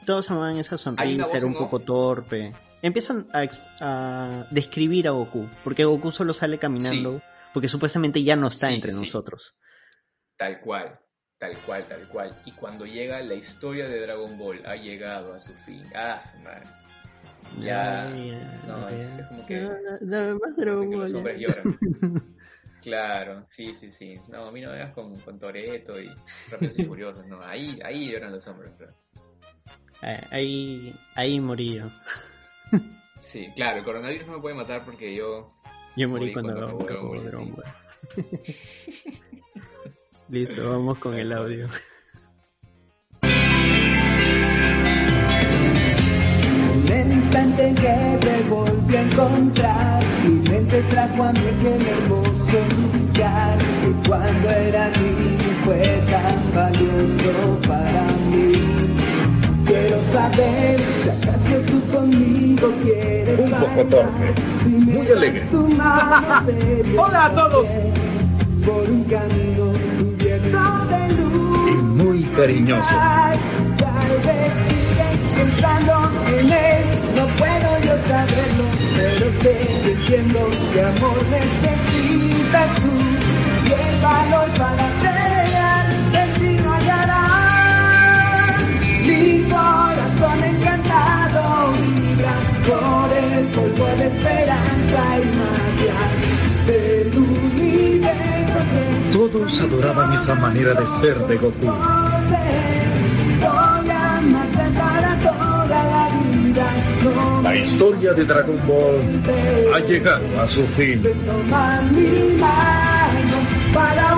[0.05, 1.59] Todos amaban esa sonrisa, era un off.
[1.59, 2.53] poco torpe.
[2.81, 3.45] Empiezan a,
[3.81, 7.21] a describir a Goku, porque Goku solo sale caminando,
[7.53, 9.57] porque supuestamente ya no está Sí, entre sí, nosotros.
[10.37, 10.99] tal cual,
[11.37, 12.41] tal cual, tal cual.
[12.45, 15.83] Y cuando llega la historia de Dragon Ball, ha llegado a su fin.
[15.93, 16.63] Ah, su madre.
[17.59, 18.09] Ya,
[18.67, 19.61] no, es, como que...
[19.61, 19.99] Más
[20.57, 21.79] los hombres lloran.
[22.81, 24.15] Claro, sí, sí, sí.
[24.29, 26.09] No, a mí no me vengas con, con Toreto y
[26.49, 27.41] Rápidos y Furiosos, no.
[27.41, 28.93] Ahí, ahí lloran los hombres, pero...
[30.01, 31.85] Ah, Ahí, ahí morí yo.
[33.21, 35.45] Sí, claro, el coronavirus no me puede matar porque yo...
[35.95, 37.65] Yo morí, Morí cuando, cuando acabó acabó Dragon Ball.
[40.29, 41.67] Listo, vamos con el audio.
[46.71, 51.87] En el instante en que te volví a encontrar, mi mente trajo a mí aquel
[51.87, 52.59] hermoso
[52.93, 58.88] lugar que cuando era niño fue tan valioso para mí.
[59.69, 64.33] Quiero saber si acaso tú conmigo quieres Un poco torpe,
[64.65, 65.47] muy alegre.
[66.97, 67.67] Hola a todos.
[68.65, 69.65] Por un camino
[69.99, 71.69] cubierto de luz.
[71.69, 72.89] Y muy cariñoso.
[73.77, 75.93] Tal vez siguen pensando
[76.29, 78.65] en él, no puedo yo saberlo,
[78.97, 82.91] pero sé entiendo que amor necesitas tú
[83.65, 84.98] y el valor para
[92.69, 95.99] por el polvo de esperanza y magia
[96.67, 101.73] del universo que Todos adoraban esa manera de ser de Goku.
[107.43, 111.01] La historia de Dragon Ball ha llegado a su fin.
[111.01, 113.37] Toma mi mano
[113.73, 114.15] para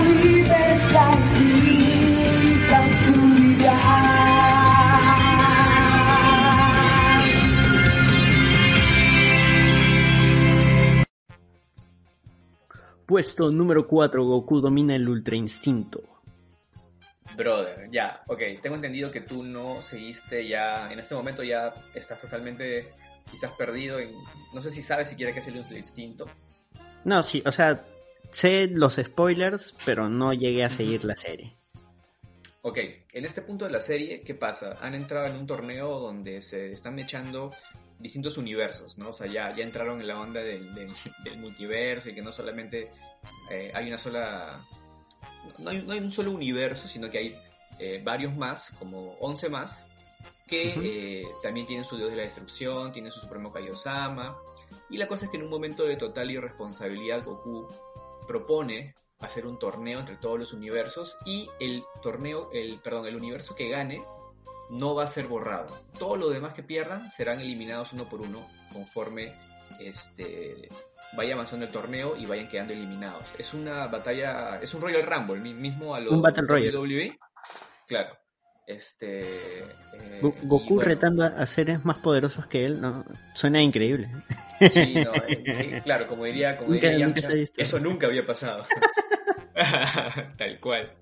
[13.11, 16.01] Puesto número 4, Goku domina el Ultra Instinto.
[17.35, 22.21] Brother, ya, ok, tengo entendido que tú no seguiste ya, en este momento ya estás
[22.21, 22.93] totalmente
[23.29, 24.13] quizás perdido en,
[24.53, 26.25] no sé si sabes siquiera qué es el Ultra Instinto.
[27.03, 27.85] No, sí, o sea,
[28.29, 31.51] sé los spoilers, pero no llegué a seguir la serie.
[32.61, 32.77] Ok,
[33.11, 34.77] en este punto de la serie, ¿qué pasa?
[34.79, 37.51] Han entrado en un torneo donde se están echando
[38.01, 39.09] distintos universos, ¿no?
[39.09, 40.91] O sea, ya, ya entraron en la onda del, del,
[41.23, 42.91] del multiverso y que no solamente
[43.49, 44.65] eh, hay una sola...
[45.57, 47.39] No hay, no hay, un solo universo, sino que hay
[47.79, 49.87] eh, varios más, como 11 más,
[50.47, 50.85] que uh -huh.
[50.85, 54.37] eh, también tienen su dios de la destrucción, tienen su supremo Kaiosama.
[54.89, 57.67] Y la cosa es que en un momento de total irresponsabilidad Goku
[58.27, 63.55] propone hacer un torneo entre todos los universos y el torneo, el perdón, el universo
[63.55, 64.03] que gane
[64.71, 65.67] no va a ser borrado.
[65.99, 69.33] Todos los demás que pierdan serán eliminados uno por uno conforme
[69.79, 70.69] este
[71.13, 73.25] vaya avanzando el torneo y vayan quedando eliminados.
[73.37, 76.77] Es una batalla, es un Royal Rumble, mismo a lo un Battle Royale.
[76.77, 77.19] WWE.
[77.87, 78.17] Claro.
[78.65, 79.19] Este
[79.59, 83.03] eh, Goku bueno, retando a seres más poderosos que él, no,
[83.33, 84.09] suena increíble.
[84.69, 88.25] Sí, no, eh, eh, claro, como diría, como nunca, diría nunca Yamcha, eso nunca había
[88.25, 88.65] pasado.
[90.37, 90.93] Tal cual.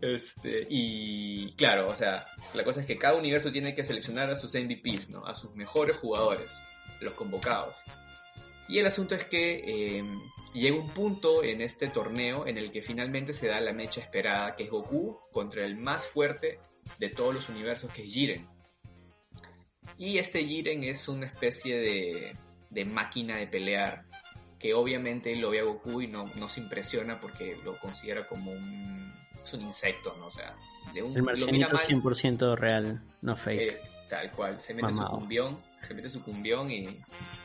[0.00, 4.36] Este, y claro, o sea, la cosa es que cada universo tiene que seleccionar a
[4.36, 5.24] sus MVPs, ¿no?
[5.26, 6.56] A sus mejores jugadores,
[7.00, 7.76] los convocados.
[8.68, 10.04] Y el asunto es que eh,
[10.54, 14.56] llega un punto en este torneo en el que finalmente se da la mecha esperada,
[14.56, 16.58] que es Goku contra el más fuerte
[16.98, 18.46] de todos los universos, que es Jiren.
[19.98, 22.36] Y este Jiren es una especie de,
[22.70, 24.06] de máquina de pelear,
[24.64, 28.50] que obviamente lo ve a Goku y no, no se impresiona porque lo considera como
[28.50, 29.12] un,
[29.44, 30.28] es un insecto, ¿no?
[30.28, 30.56] O sea,
[30.94, 33.60] de un, el marcianito 100% real, no fake.
[33.60, 35.10] Eh, tal cual, se mete Mamado.
[35.10, 36.98] su cumbión, se mete su cumbión y,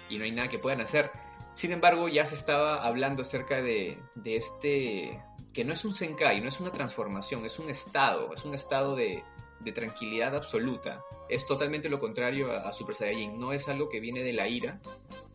[0.09, 1.11] y, no hay nada que puedan hacer.
[1.55, 6.39] Sin embargo, ya se estaba hablando acerca de, de este, que no es un Senkai,
[6.39, 9.25] no es una transformación, es un estado, es un estado de,
[9.59, 11.01] de tranquilidad absoluta.
[11.27, 13.37] Es totalmente lo contrario a, a, Super Saiyajin.
[13.37, 14.79] No es algo que viene de la ira,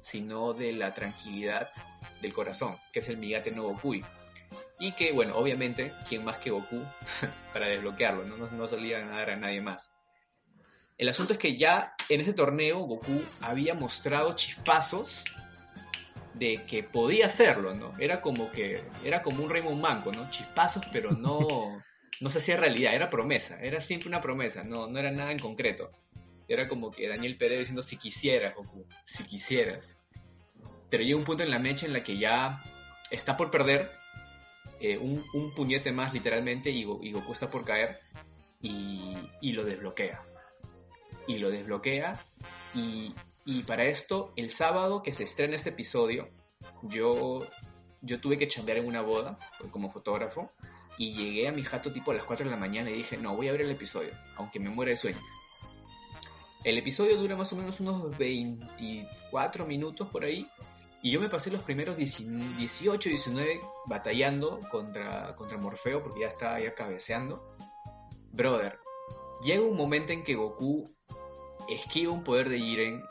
[0.04, 1.70] sino de la tranquilidad
[2.20, 4.04] del corazón, que es el Migate no Gokui.
[4.78, 6.82] Y que, bueno, obviamente, ¿quién más que Goku
[7.52, 8.24] para desbloquearlo?
[8.24, 9.92] No, no, no solían dar a nadie más.
[10.98, 15.24] El asunto es que ya en ese torneo Goku había mostrado chispazos
[16.34, 17.94] de que podía hacerlo, ¿no?
[17.98, 20.28] Era como que, era como un Raymond Manco, ¿no?
[20.28, 21.48] Chispazos, pero no,
[22.20, 25.38] no se hacía realidad, era promesa, era siempre una promesa, no, no era nada en
[25.38, 25.90] concreto.
[26.48, 29.96] Era como que Daniel Pérez diciendo si quisieras, Goku, si quisieras.
[30.90, 32.62] Pero llega un punto en la mecha en la que ya
[33.10, 33.90] está por perder,
[34.80, 38.00] eh, un, un, puñete más literalmente, y, y Goku está por caer,
[38.60, 40.22] y, y, lo desbloquea.
[41.26, 42.18] Y lo desbloquea,
[42.74, 43.12] y,
[43.44, 46.28] y para esto, el sábado que se estrena este episodio,
[46.82, 47.46] yo,
[48.02, 49.38] yo tuve que chambear en una boda
[49.70, 50.52] como fotógrafo,
[50.98, 53.34] y llegué a mi jato tipo a las 4 de la mañana y dije, no,
[53.34, 55.18] voy a ver el episodio, aunque me muera de sueño.
[56.64, 60.48] El episodio dura más o menos unos 24 minutos por ahí.
[61.02, 66.58] Y yo me pasé los primeros 18, 19 batallando contra, contra Morfeo porque ya estaba
[66.58, 67.54] ya cabeceando.
[68.32, 68.78] Brother,
[69.44, 70.84] llega un momento en que Goku
[71.68, 73.02] esquiva un poder de Jiren.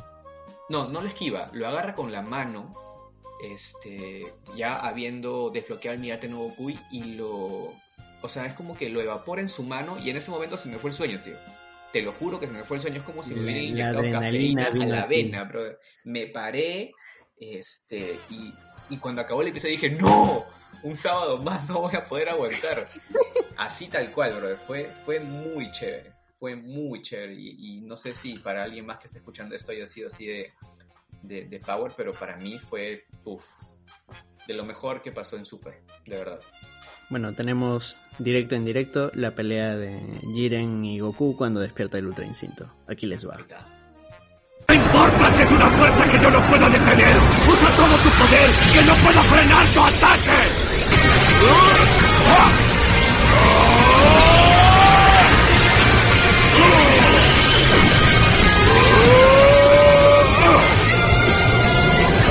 [0.69, 2.73] No, no lo esquiva, lo agarra con la mano.
[3.43, 7.71] Este, ya habiendo desbloqueado el Migate no Goku y lo.
[8.23, 10.69] O sea, es como que lo evapora en su mano y en ese momento se
[10.69, 11.35] me fue el sueño, tío
[11.93, 14.11] te lo juro que se me fue el sueño, es como si me hubiera inyectado
[14.11, 15.79] cafeína a la vena, brother.
[16.03, 16.91] Me paré,
[17.37, 18.51] este, y,
[18.89, 20.45] y, cuando acabó el episodio dije, ¡No!
[20.81, 22.89] Un sábado más no voy a poder aguantar.
[23.57, 24.57] Así tal cual, brother.
[24.57, 26.11] Fue, fue muy chévere.
[26.33, 27.35] Fue muy chévere.
[27.35, 30.25] Y, y, no sé si para alguien más que esté escuchando esto haya sido así
[30.25, 30.51] de,
[31.21, 33.45] de, de Power, pero para mí fue, uff,
[34.47, 36.39] de lo mejor que pasó en Super, de verdad.
[37.13, 40.01] Bueno, tenemos directo en directo la pelea de
[40.33, 42.65] Jiren y Goku cuando despierta el Ultra Instinto.
[42.87, 43.37] Aquí les va.
[44.67, 47.15] No importa si es una fuerza que yo no puedo detener.
[47.51, 50.39] Usa todo tu poder, que no puedo frenar tu ataque.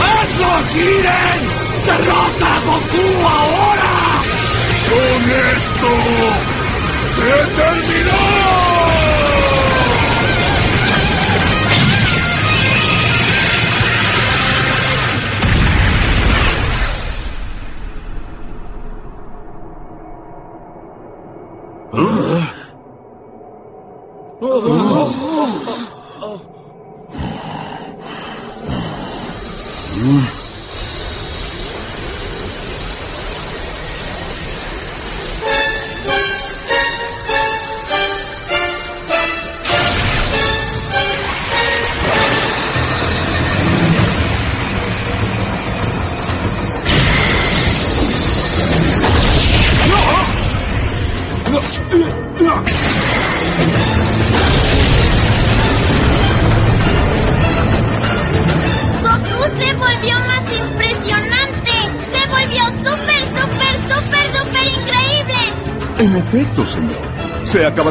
[0.03, 1.41] ¡Hazlo, Jiren!
[1.87, 3.62] ¡Derrota a Goku ahora!
[5.31, 5.89] esto
[7.15, 8.23] se terminó.
[21.95, 22.52] Ah.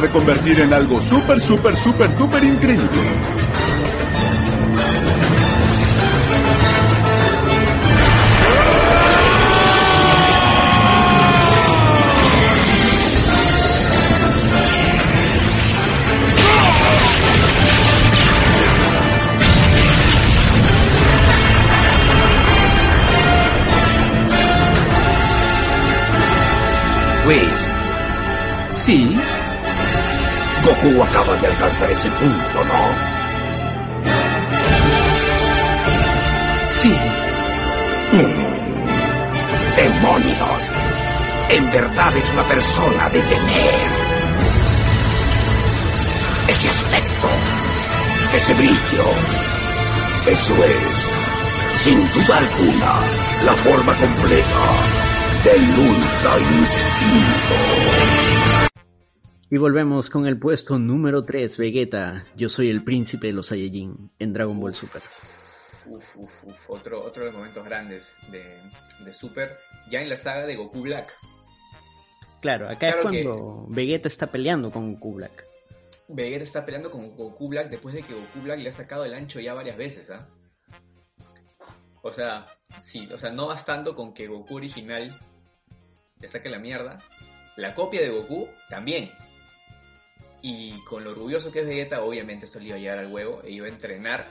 [0.02, 2.88] De convertir en algo súper, súper, súper, súper increíble.
[27.24, 27.68] Pues,
[28.72, 29.41] sí.
[30.64, 32.82] Goku acaba de alcanzar ese punto, ¿no?
[36.68, 36.94] Sí.
[38.12, 38.52] Mm.
[39.76, 40.64] ¡Demonios!
[41.50, 43.76] En verdad es una persona de temer.
[46.48, 47.28] Ese aspecto,
[48.36, 49.08] ese brillo.
[50.28, 52.94] Eso es, sin duda alguna,
[53.46, 54.64] la forma completa
[55.44, 58.41] del Ultra Instinto.
[59.54, 62.24] Y volvemos con el puesto número 3, Vegeta.
[62.38, 65.02] Yo soy el príncipe de los Saiyajin en Dragon Ball Super.
[65.88, 66.70] Uf, uf, uf.
[66.70, 68.44] Otro, otro de los momentos grandes de,
[69.04, 69.58] de Super.
[69.90, 71.12] Ya en la saga de Goku Black.
[72.42, 75.46] Claro, acá Claro es que- cuando Vegeta está peleando con Goku Black.
[76.08, 79.14] Vegeta está peleando con Goku Black después de que Goku Black le ha sacado el
[79.14, 80.30] ancho ya varias veces, ¿ah?
[82.04, 82.48] O sea,
[82.82, 85.14] sí, o sea, no bastando con que Goku original
[86.20, 86.98] le saque la mierda,
[87.58, 89.12] la copia de Goku también.
[90.42, 93.42] Y con lo orgulloso que es Vegeta, obviamente esto le iba a llegar al huevo
[93.44, 94.26] e iba a entrenar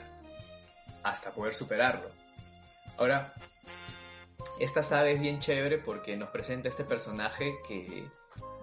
[1.03, 2.09] hasta poder superarlo.
[2.97, 3.33] Ahora,
[4.59, 8.07] esta saga es bien chévere porque nos presenta este personaje que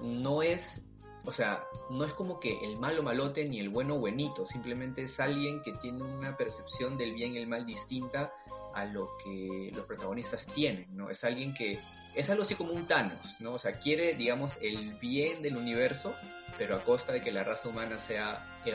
[0.01, 0.82] no es,
[1.24, 5.18] o sea, no es como que el malo malote ni el bueno buenito, simplemente es
[5.18, 8.32] alguien que tiene una percepción del bien y el mal distinta
[8.74, 11.11] a lo que los protagonistas tienen, ¿no?
[11.11, 11.80] Es alguien que
[12.14, 13.53] es algo así como un Thanos, ¿no?
[13.53, 16.14] O sea, quiere, digamos, el bien del universo,
[16.59, 18.75] pero a costa de que la raza humana sea eh,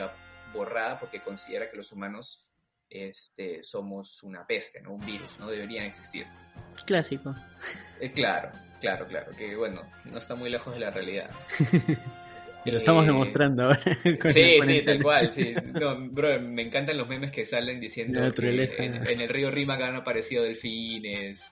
[0.52, 2.46] borrada porque considera que los humanos
[2.90, 4.94] este, somos una peste, ¿no?
[4.94, 6.24] Un virus, no deberían existir.
[6.86, 7.34] Clásico.
[8.00, 11.30] Eh, claro, claro, claro, que bueno, no está muy lejos de la realidad.
[12.66, 13.80] Y lo estamos Eh, demostrando ahora.
[14.32, 15.54] Sí, sí, tal cual, sí.
[15.78, 19.96] No, bro, me encantan los memes que salen diciendo que en el río Rímac han
[19.96, 21.44] aparecido delfines,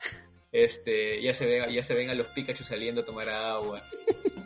[0.52, 3.82] este, ya se ven, ya se ven a los Pikachu saliendo a tomar agua.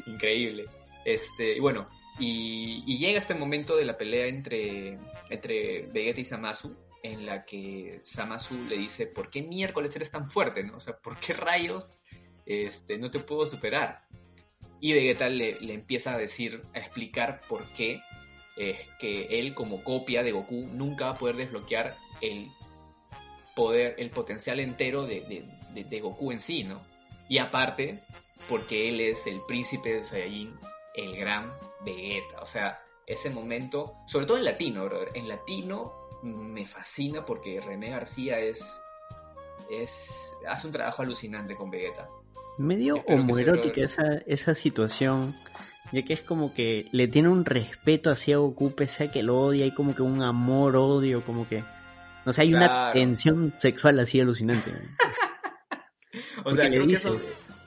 [0.06, 0.64] Increíble.
[1.06, 1.88] Este, y bueno,
[2.18, 4.98] y, llega este momento de la pelea entre,
[5.30, 10.28] entre Vegeta y Samasu, en la que Samasu le dice, ¿por qué miércoles eres tan
[10.28, 10.64] fuerte?
[10.64, 10.78] ¿no?
[10.78, 12.00] O sea, ¿por qué rayos
[12.44, 14.02] este, no te puedo superar?
[14.80, 18.00] Y Vegeta le, le empieza a decir, a explicar por qué
[18.56, 22.48] es que él como copia de Goku nunca va a poder desbloquear el
[23.54, 26.80] poder, el potencial entero de, de- de- de Goku en sí, ¿no?
[27.28, 28.02] Y aparte,
[28.48, 30.54] porque él es el príncipe de Saiyajin,
[30.96, 31.52] el gran
[31.84, 32.40] Vegeta.
[32.40, 35.10] O sea, ese momento, sobre todo en latino, brother.
[35.14, 35.92] En latino
[36.22, 38.80] me fascina porque René García es,
[39.70, 40.10] es
[40.48, 42.08] hace un trabajo alucinante con Vegeta.
[42.58, 45.34] Medio homoerótica esa, esa situación,
[45.92, 49.38] ya que es como que le tiene un respeto hacia Goku, pese a que lo
[49.38, 51.62] odia, hay como que un amor-odio, como que...
[52.24, 54.72] O sea, hay una tensión sexual así alucinante.
[56.44, 57.20] O sea, le creo que dice, eso...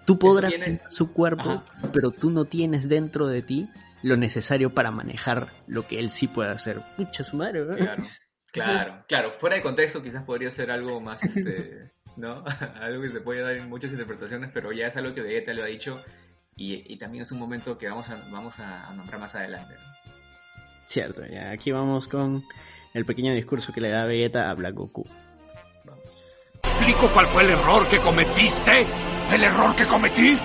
[0.10, 3.70] tú podrás tiene- tener su cuerpo, pero tú no tienes dentro de ti
[4.02, 6.82] lo necesario para manejar lo que él sí puede hacer.
[6.98, 7.78] Pucha, su madre, ¿verdad?
[7.78, 8.04] Claro,
[8.52, 9.32] claro, claro.
[9.34, 11.82] Fuera de contexto quizás podría ser algo más, este,
[12.18, 12.34] ¿no?
[12.82, 15.62] algo que se puede dar en muchas interpretaciones, pero ya es algo que Vegeta lo
[15.62, 16.04] ha dicho
[16.56, 19.76] y, y también es un momento que vamos a, vamos a, nombrar más adelante.
[20.88, 22.44] Cierto, ya aquí vamos con
[22.96, 25.08] el pequeño discurso que le da Vegeta a Black Goku.
[26.64, 28.88] ¿Explico cuál fue el error que cometiste?
[29.32, 30.38] ¿El error que cometí?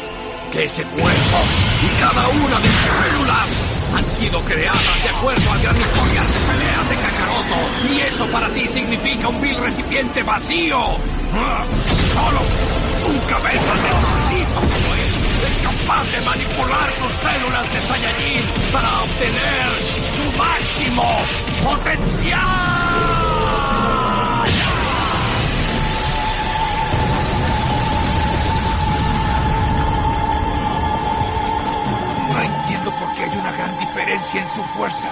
[0.53, 1.39] Que ese cuerpo
[1.82, 3.49] y cada una de sus células
[3.97, 7.95] han sido creadas de acuerdo al gran historial de peleas de Kakaroto.
[7.95, 10.78] Y eso para ti significa un vil recipiente vacío.
[12.14, 12.41] Solo
[13.09, 18.45] un cabeza de trocito como él es capaz capaz de manipular sus células de Saiyajin
[18.72, 19.68] para obtener
[20.01, 21.05] su máximo
[21.62, 23.24] potencial.
[32.85, 35.09] No entiendo por qué hay una gran diferencia en su fuerza.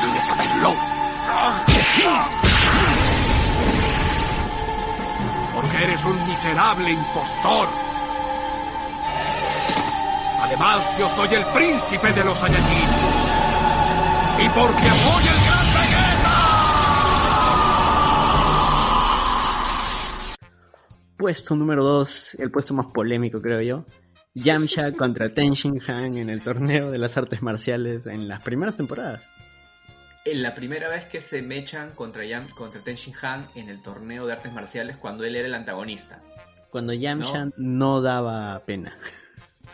[0.00, 0.74] Debes saberlo.
[5.54, 7.68] Porque eres un miserable impostor.
[10.42, 12.90] Además, yo soy el príncipe de los Saiyajin.
[14.38, 15.45] Y porque soy el
[21.26, 23.84] Puesto número 2, el puesto más polémico creo yo.
[24.34, 28.76] Yamcha contra Ten Shin Han en el torneo de las artes marciales en las primeras
[28.76, 29.26] temporadas.
[30.24, 33.82] En la primera vez que se mechan contra, Yam, contra Ten Shin Han en el
[33.82, 36.22] torneo de artes marciales cuando él era el antagonista.
[36.70, 38.96] Cuando Yamcha no, daba pena.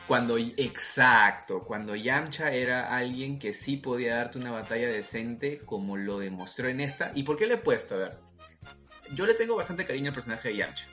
[0.06, 6.18] Cuando, exacto, cuando Yamcha era alguien que sí podía darte una batalla decente como lo
[6.18, 7.12] demostró en esta.
[7.14, 7.96] ¿Y por qué le he puesto?
[7.96, 8.12] A ver,
[9.14, 10.86] yo le tengo bastante cariño al personaje de Yamcha.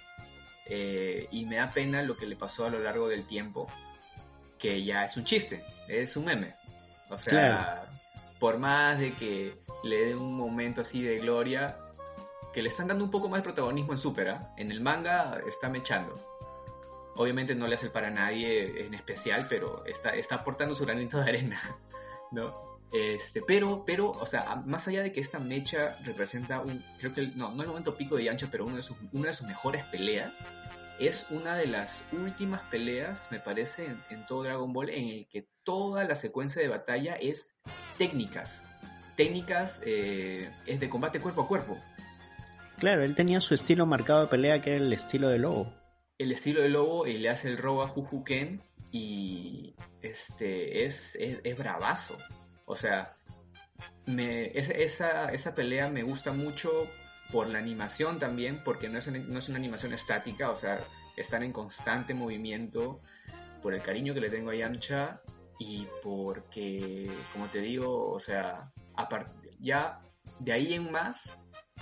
[0.70, 3.68] Eh, y me da pena lo que le pasó a lo largo del tiempo,
[4.60, 6.56] que ya es un chiste, es un meme.
[7.10, 7.82] O sea, Claro.
[8.40, 9.54] por más de que
[9.84, 11.78] le dé un momento así de gloria,
[12.54, 14.54] que le están dando un poco más de protagonismo en Super, ¿ah?
[14.58, 16.16] en el manga está mechando.
[17.16, 21.18] Obviamente no le hace el para nadie en especial, pero está, está aportando su granito
[21.20, 21.62] de arena,
[22.32, 22.70] ¿no?
[22.92, 27.22] Este, pero, pero, o sea, más allá de que esta mecha representa un, creo que,
[27.22, 29.46] el- no, no el momento pico de Yancha, pero uno de sus, una de sus
[29.48, 30.48] mejores peleas,
[31.00, 35.28] es una de las últimas peleas, me parece, en, en todo Dragon Ball, en el
[35.28, 37.60] que toda la secuencia de batalla es
[37.98, 38.66] técnicas.
[39.16, 41.78] Técnicas eh, es de combate cuerpo a cuerpo.
[42.78, 45.74] Claro, él tenía su estilo marcado de pelea que era el estilo de lobo.
[46.18, 48.60] el estilo de lobo y le hace el robo a Juju Ken
[48.92, 52.18] y este es, es, es bravazo.
[52.66, 53.16] O sea,
[54.06, 56.70] me, esa, esa pelea me gusta mucho
[57.32, 60.80] por la animación también, porque no es, una- no es una animación estática, o sea,
[61.16, 63.02] están en constante movimiento,
[63.62, 65.22] por el cariño que le tengo a Yamcha
[65.60, 68.72] y porque, como te digo, o sea,
[69.60, 70.00] ya
[70.40, 71.38] de ahí en más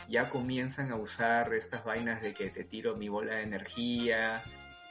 [0.09, 4.41] ya comienzan a usar estas vainas de que te tiro mi bola de energía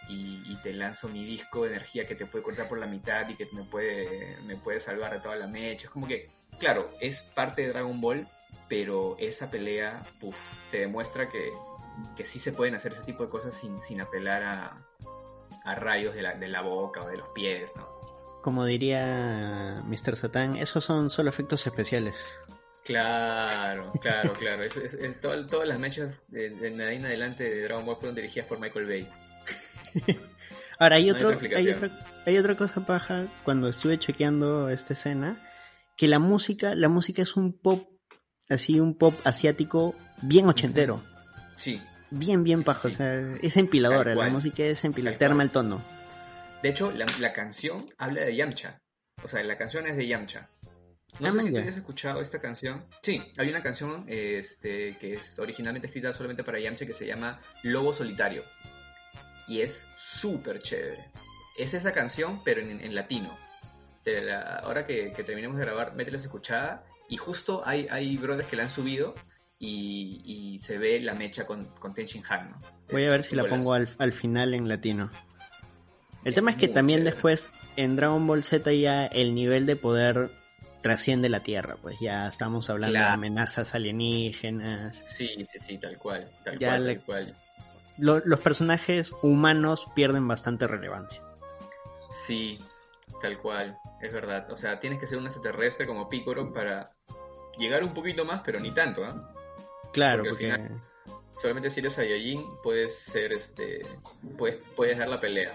[0.08, 3.34] y, te lanzo mi disco de energía que te puede cortar por la mitad y
[3.34, 5.86] que me puede, me puede salvar de toda la mecha.
[5.86, 6.28] Es como que,
[6.58, 8.28] claro, es parte de Dragon Ball,
[8.68, 10.36] pero esa pelea puf,
[10.70, 11.52] te demuestra que,
[12.16, 14.86] que sí se pueden hacer ese tipo de cosas sin, sin apelar a,
[15.64, 17.86] a rayos de la, de la boca o de los pies, ¿no?
[18.42, 20.14] Como diría Mr.
[20.16, 22.38] Satan, esos son solo efectos especiales.
[22.84, 24.62] Claro, claro, claro.
[24.62, 27.96] Es, es- es- todo- todas las mechas de, de ahí en adelante de Dragon Ball
[27.96, 29.08] fueron dirigidas por Michael Bay.
[30.78, 31.90] Ahora, hay, No otro, otra hay, otra,
[32.26, 35.36] hay otra cosa paja cuando estuve chequeando esta escena,
[35.96, 37.88] que la música, la música es un pop,
[38.48, 41.02] así un pop asiático bien ochentero.
[41.56, 41.80] Sí.
[42.10, 45.18] Bien, bien paja, o sea, es empiladora, la música es empiladora, cual.
[45.18, 45.82] te arma el tono.
[46.62, 48.78] De hecho, la, la canción habla de Yamcha.
[49.22, 50.48] O sea, la canción es de Yamcha.
[51.18, 52.84] No Ah, sé si tú has escuchado esta canción.
[53.02, 57.40] Sí, hay una canción este, que es originalmente escrita solamente para Yamcha que se llama
[57.62, 58.42] Lobo Solitario.
[59.48, 61.10] Y es súper chévere.
[61.56, 63.36] Es esa canción, pero en, en latino.
[64.04, 66.84] La- ahora que, que terminemos de grabar, mételas escuchada.
[67.08, 69.14] Y justo hay, hay brothers que la han subido
[69.58, 72.58] y, y se ve la mecha con, con Ten Shin Han, ¿no?
[72.90, 75.10] Voy a ver si la pongo al, al final en latino.
[76.24, 77.14] El tema es que también chévere.
[77.14, 80.30] después en Dragon Ball Z ya el nivel de poder
[80.82, 85.04] trasciende la Tierra, pues ya estamos hablando de amenazas alienígenas.
[85.06, 86.30] Sí, sí, sí, tal cual.
[86.44, 87.34] Tal Ya cual, le- tal cual.
[87.98, 91.22] Lo- los personajes humanos pierden bastante relevancia.
[92.26, 92.58] Sí,
[93.22, 94.50] tal cual, es verdad.
[94.50, 96.84] O sea, tienes que ser un extraterrestre como Piccolo para
[97.58, 99.32] llegar un poquito más, pero ni tanto, ¿ah?
[99.92, 100.82] Claro, Porque al porque final-
[101.32, 103.82] Solamente si eres Saiyajin puedes ser este.
[104.38, 105.54] Puedes, puedes dar la pelea.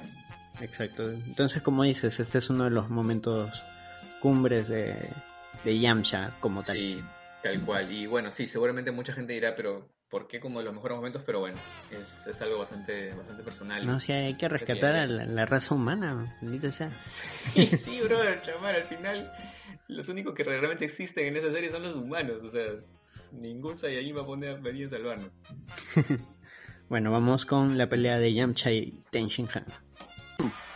[0.59, 1.09] Exacto.
[1.11, 3.63] Entonces, como dices, este es uno de los momentos
[4.19, 4.95] cumbres de,
[5.63, 6.75] de Yamcha como tal.
[6.77, 7.03] Sí,
[7.41, 7.91] tal cual.
[7.91, 11.23] Y bueno, sí, seguramente mucha gente dirá, pero ¿por qué como los mejores momentos?
[11.25, 11.57] Pero bueno,
[11.89, 13.87] es, es algo bastante, bastante personal.
[13.87, 16.91] No, o sea, hay que rescatar a la, la raza humana, maldita sea.
[16.91, 19.31] Sí, sí, brother, chamar, al final
[19.87, 22.63] los únicos que realmente existen en esa serie son los humanos, o sea,
[23.31, 25.31] ningún Saiyajin va a poner a venir a salvarnos.
[26.89, 29.65] Bueno, vamos con la pelea de Yamcha y Ten Shin Han.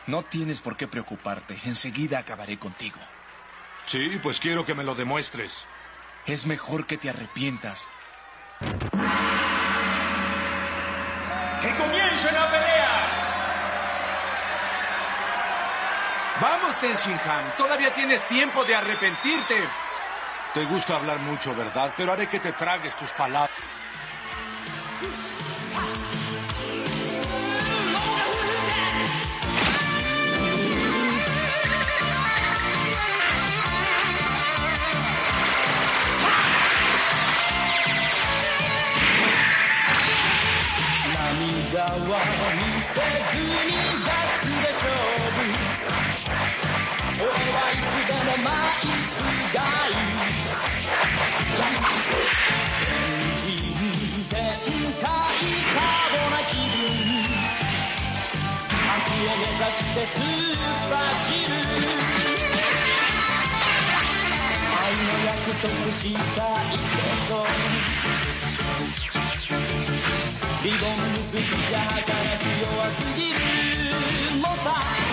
[0.08, 1.58] No tienes por qué preocuparte.
[1.66, 2.96] Enseguida acabaré contigo.
[3.86, 5.66] Sí, pues quiero que me lo demuestres.
[6.26, 7.90] Es mejor que te arrepientas.
[11.66, 12.92] ¡Que comience la pelea!
[16.40, 19.68] Vamos, Tenshinhan, todavía tienes tiempo de arrepentirte.
[20.54, 21.92] Te gusta hablar mucho, ¿verdad?
[21.98, 23.50] Pero haré que te tragues tus palabras.
[41.86, 42.18] は
[42.56, 42.98] 見せ
[43.32, 44.10] ずにガ
[44.40, 45.38] つで勝負
[47.20, 47.74] 俺はい。
[47.76, 48.50] つでもマ
[48.82, 49.22] イス
[49.54, 49.94] ガイ
[53.42, 53.50] 人
[54.24, 54.38] 生全
[55.00, 55.06] 開
[55.74, 55.78] 過
[56.10, 56.78] 保な気分
[58.82, 60.58] 明日を目指して突っ
[60.90, 60.98] 走
[61.46, 61.54] る。
[64.76, 66.04] 愛の約束し
[66.36, 67.95] たいけど。
[70.66, 74.42] リボン結びじゃ働く弱すぎる。
[74.42, 75.05] のさ。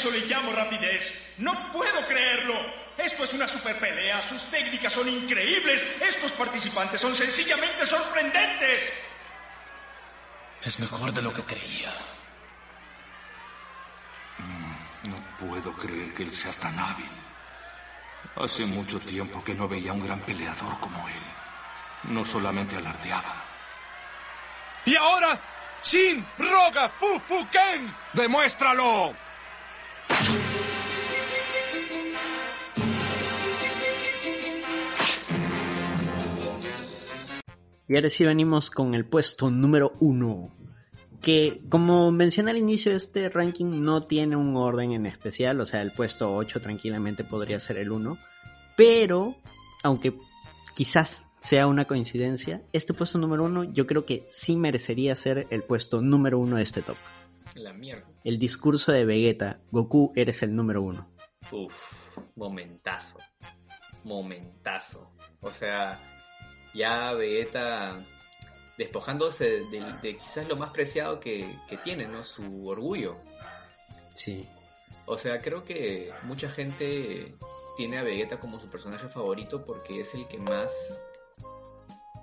[0.00, 1.12] Eso le llamo rapidez.
[1.36, 2.54] No puedo creerlo.
[2.96, 4.22] Esto es una super pelea.
[4.22, 5.86] Sus técnicas son increíbles.
[6.00, 8.92] Estos participantes son sencillamente sorprendentes.
[10.62, 11.92] Es mejor de lo que creía.
[14.38, 17.10] Mm, No puedo creer que él sea tan hábil.
[18.36, 21.22] Hace mucho tiempo que no veía a un gran peleador como él.
[22.04, 23.34] No solamente alardeaba.
[24.86, 25.38] Y ahora,
[25.82, 27.94] Shin Roga Fufuken.
[28.14, 29.29] ¡Demuéstralo!
[37.90, 40.54] Y ahora sí venimos con el puesto número uno.
[41.20, 45.60] Que como mencioné al inicio, este ranking no tiene un orden en especial.
[45.60, 48.16] O sea, el puesto 8 tranquilamente podría ser el 1.
[48.76, 49.34] Pero,
[49.82, 50.16] aunque
[50.72, 55.64] quizás sea una coincidencia, este puesto número uno yo creo que sí merecería ser el
[55.64, 56.96] puesto número uno de este top.
[57.54, 58.06] La mierda.
[58.24, 61.10] El discurso de Vegeta, Goku, eres el número uno.
[61.50, 61.74] Uf,
[62.36, 63.18] momentazo.
[64.04, 65.12] Momentazo.
[65.40, 65.98] O sea,
[66.74, 67.92] ya Vegeta
[68.78, 72.24] despojándose de, de quizás lo más preciado que, que tiene, ¿no?
[72.24, 73.16] Su orgullo.
[74.14, 74.48] Sí.
[75.06, 77.34] O sea, creo que mucha gente
[77.76, 80.72] tiene a Vegeta como su personaje favorito porque es el que más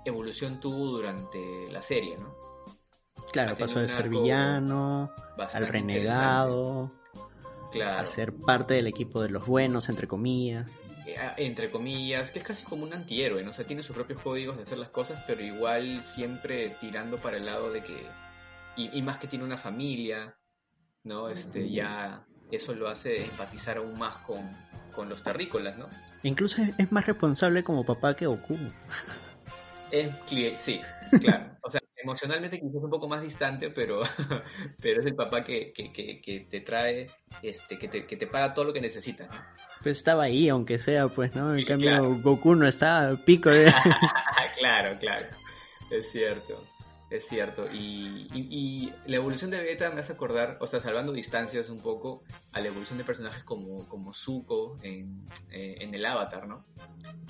[0.04, 2.34] evolución tuvo durante la serie, ¿no?
[3.32, 5.12] Claro, pasó de ser villano
[5.52, 6.92] al renegado,
[7.72, 8.00] Claro.
[8.00, 10.74] a ser parte del equipo de los buenos, entre comillas.
[11.06, 13.50] Eh, entre comillas, que es casi como un antihéroe, ¿no?
[13.50, 17.36] O sea, tiene sus propios códigos de hacer las cosas, pero igual siempre tirando para
[17.36, 18.06] el lado de que...
[18.76, 20.36] Y, y más que tiene una familia,
[21.04, 21.28] ¿no?
[21.28, 24.38] Este, ya eso lo hace empatizar aún más con,
[24.94, 25.88] con los terrícolas, ¿no?
[26.22, 28.56] Incluso es, más responsable como papá que Goku.
[29.90, 30.12] Es
[30.58, 30.80] sí,
[31.20, 31.56] claro.
[31.62, 34.02] O sea, emocionalmente quizás un poco más distante, pero,
[34.80, 37.06] pero es el papá que, que, que, que te trae,
[37.42, 39.28] este, que te, que te paga todo lo que necesitas.
[39.28, 39.36] ¿no?
[39.82, 41.52] Pues estaba ahí, aunque sea, pues, ¿no?
[41.52, 42.18] En Sí, cambio, claro.
[42.22, 43.72] Goku no está pico de...
[44.58, 45.26] claro, claro.
[45.90, 46.64] Es cierto.
[47.10, 47.66] Es cierto.
[47.72, 51.80] Y, y- y la evolución de Vegeta me hace acordar, o sea, salvando distancias un
[51.80, 52.22] poco,
[52.52, 56.66] a la evolución de personajes como, como Zuko en, eh, en el Avatar, ¿no?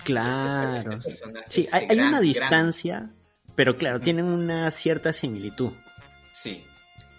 [0.04, 0.78] Claro.
[0.78, 3.10] Este personaje, Sí, este hay, gran, una gran- distancia,
[3.58, 5.72] pero claro, tienen una cierta similitud.
[6.32, 6.62] Sí,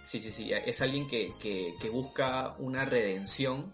[0.03, 0.53] sí, sí, sí.
[0.53, 3.73] Es alguien que, que, que busca una redención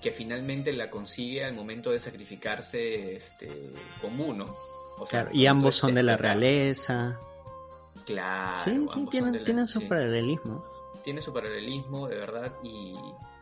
[0.00, 4.56] que finalmente la consigue al momento de sacrificarse este, común, ¿no?
[4.96, 7.18] O sea, Claro, y ambos son de la realeza.
[8.06, 8.64] Claro.
[8.64, 9.86] Sí, sí, tienen, la- tienen su sí.
[9.86, 10.64] paralelismo.
[11.04, 12.54] Tiene su paralelismo, de verdad.
[12.62, 12.94] Y,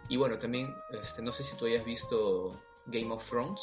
[0.09, 2.51] y bueno, también, este, no sé si tú hayas visto
[2.87, 3.61] Game of Thrones.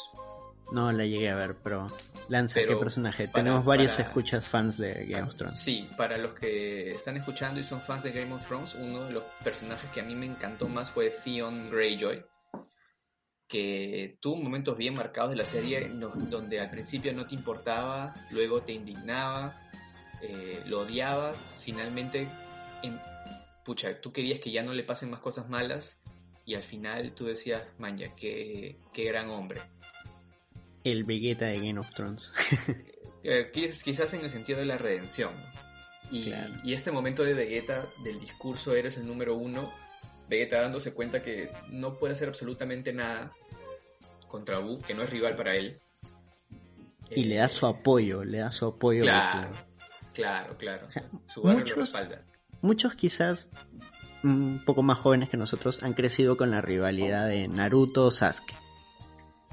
[0.72, 1.88] No la llegué a ver, pero
[2.28, 3.28] lanza, Pero ¿qué personaje?
[3.28, 5.58] para- Tenemos varios para- escuchas fans de Game of Thrones.
[5.60, 9.12] Sí, para los que están escuchando y son fans de Game of Thrones, uno de
[9.12, 12.24] los personajes que a mí me encantó más fue Theon Greyjoy,
[13.46, 18.14] que tuvo momentos bien marcados de la serie no- donde al principio no te importaba,
[18.30, 19.56] luego te indignaba,
[20.22, 22.26] eh, lo odiabas, finalmente,
[22.82, 22.98] en-
[23.64, 26.00] pucha, tú querías que ya no le pasen más cosas malas
[26.46, 29.60] y al final tú decías, man, ya, qué, qué gran hombre.
[30.84, 32.32] El Vegeta de Game of Thrones.
[33.26, 35.30] Eh, quiz- quizás en el sentido de la redención.
[36.10, 36.52] Y, Claro.
[36.62, 39.72] y este momento de Vegeta, del discurso eres el número uno,
[40.28, 43.32] Vegeta dándose cuenta que no puede hacer absolutamente nada
[44.28, 45.78] contra Buu, que no es rival para él.
[47.10, 49.00] y le da su apoyo, le da su apoyo.
[49.00, 49.50] Claro,
[50.12, 50.90] claro, claro.
[50.90, 52.22] sea, Su barrio lo muchos- respalda.
[52.60, 53.48] Muchos quizás
[54.22, 58.54] un poco más jóvenes que nosotros han crecido con la rivalidad de Naruto-Sasuke.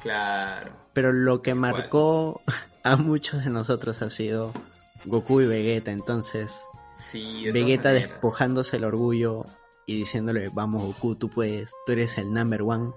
[0.01, 0.71] Claro.
[0.93, 1.59] Pero lo que cual.
[1.61, 2.41] marcó
[2.83, 4.51] a muchos de nosotros ha sido
[5.05, 5.91] Goku y Vegeta.
[5.91, 9.45] Entonces, Sí, de todas Vegeta despojándose el orgullo
[9.85, 12.91] y diciéndole, vamos Goku, tú puedes, tú eres el number one.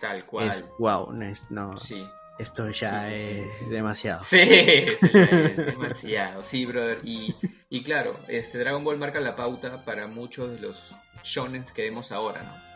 [0.00, 0.48] Tal cual.
[0.48, 2.06] Es wow, no, es- no, Sí.
[2.38, 3.40] esto ya Sí, sí, sí.
[3.64, 4.22] es demasiado.
[4.24, 6.42] Sí, esto ya es demasiado.
[6.42, 7.00] Sí, brother.
[7.04, 7.34] Y,
[7.70, 12.12] y claro, este Dragon Ball marca la pauta para muchos de los shonen que vemos
[12.12, 12.75] ahora, ¿no?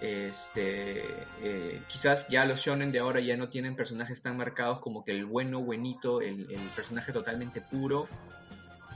[0.00, 1.04] Este,
[1.42, 5.12] eh, quizás ya los shonen de ahora ya no tienen personajes tan marcados como que
[5.12, 8.08] el bueno, buenito, el, el personaje totalmente puro,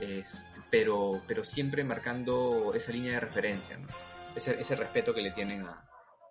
[0.00, 3.86] este, pero, pero siempre marcando esa línea de referencia, ¿no?
[4.34, 5.84] Ese, ese respeto que le tienen a-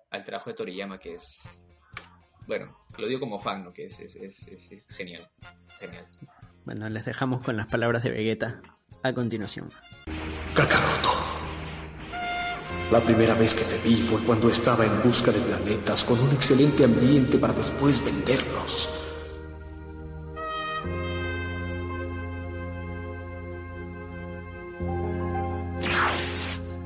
[0.09, 1.65] al trabajo de Toriyama que es,
[2.47, 3.71] bueno, lo digo como fan, ¿no?
[3.71, 5.21] Que es, es, es, es- es genial,
[5.80, 6.05] genial.
[6.65, 8.61] Bueno, les dejamos con las palabras de Vegeta
[9.03, 9.69] a continuación.
[10.55, 11.22] Kakaroto.
[12.91, 16.31] La primera vez que te vi fue cuando estaba en busca de planetas con un
[16.31, 19.03] excelente ambiente para después venderlos.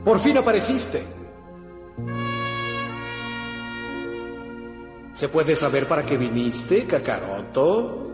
[0.05, 1.03] Por fin apareciste.
[5.13, 8.07] ¿Se puede saber para qué viniste, Kakaroto?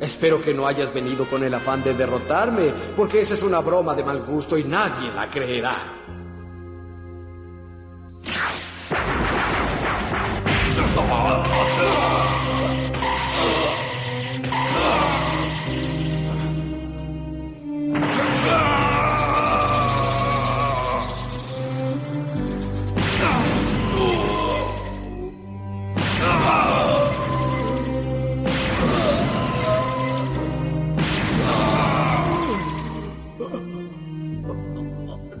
[0.00, 3.94] Espero que no hayas venido con el afán de derrotarme, porque esa es una broma
[3.94, 6.15] de mal gusto y nadie la creerá.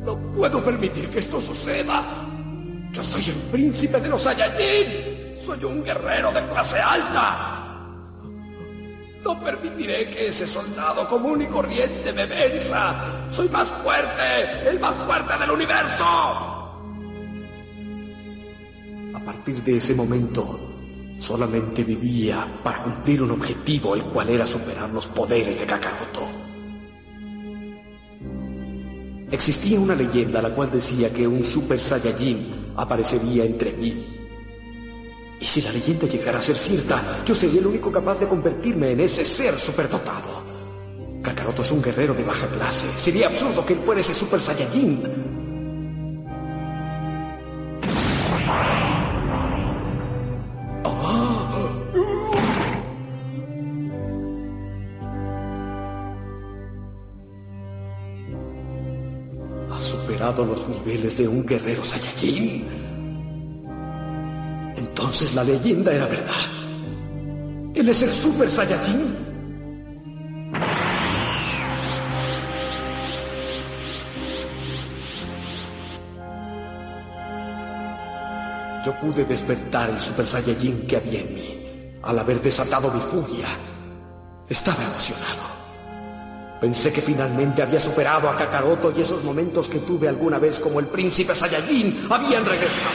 [0.06, 2.35] No puedo permitir que esto suceda.
[2.96, 5.36] Yo soy el príncipe de los Saiyajin.
[5.36, 7.84] Soy un guerrero de clase alta.
[9.22, 13.28] No permitiré que ese soldado común y corriente me venza.
[13.30, 16.04] Soy más fuerte, el más fuerte del universo.
[19.14, 20.58] A partir de ese momento,
[21.18, 26.30] solamente vivía para cumplir un objetivo, el cual era superar los poderes de Kakaroto.
[29.30, 34.16] Existía una leyenda la cual decía que un Super Saiyajin aparecería entre mí.
[35.40, 38.92] Y si la leyenda llegara a ser cierta, yo sería el único capaz de convertirme
[38.92, 40.42] en ese ser superdotado.
[41.22, 42.88] Kakaroto es un guerrero de baja clase.
[42.96, 45.45] Sería absurdo que él fuera ese Super Saiyajin.
[59.86, 62.66] Superado los niveles de un guerrero Saiyajin.
[64.76, 66.46] Entonces la leyenda era verdad.
[67.74, 69.14] Él es el Super Saiyajin.
[78.84, 81.98] Yo pude despertar el Super Saiyajin que había en mí.
[82.02, 83.48] Al haber desatado mi furia,
[84.48, 85.65] estaba emocionado.
[86.60, 90.80] Pensé que finalmente había superado a Kakaroto y esos momentos que tuve alguna vez como
[90.80, 92.90] el príncipe Saiyajin habían regresado.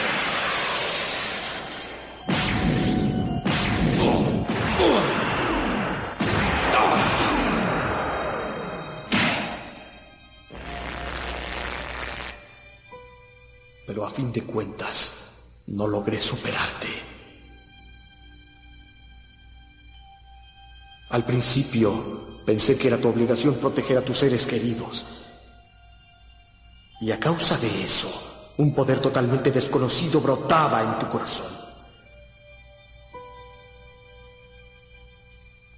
[13.86, 16.88] Pero a fin de cuentas, no logré superarte.
[21.10, 25.04] Al principio pensé que era tu obligación proteger a tus seres queridos.
[27.00, 28.08] Y a causa de eso,
[28.58, 31.46] un poder totalmente desconocido brotaba en tu corazón.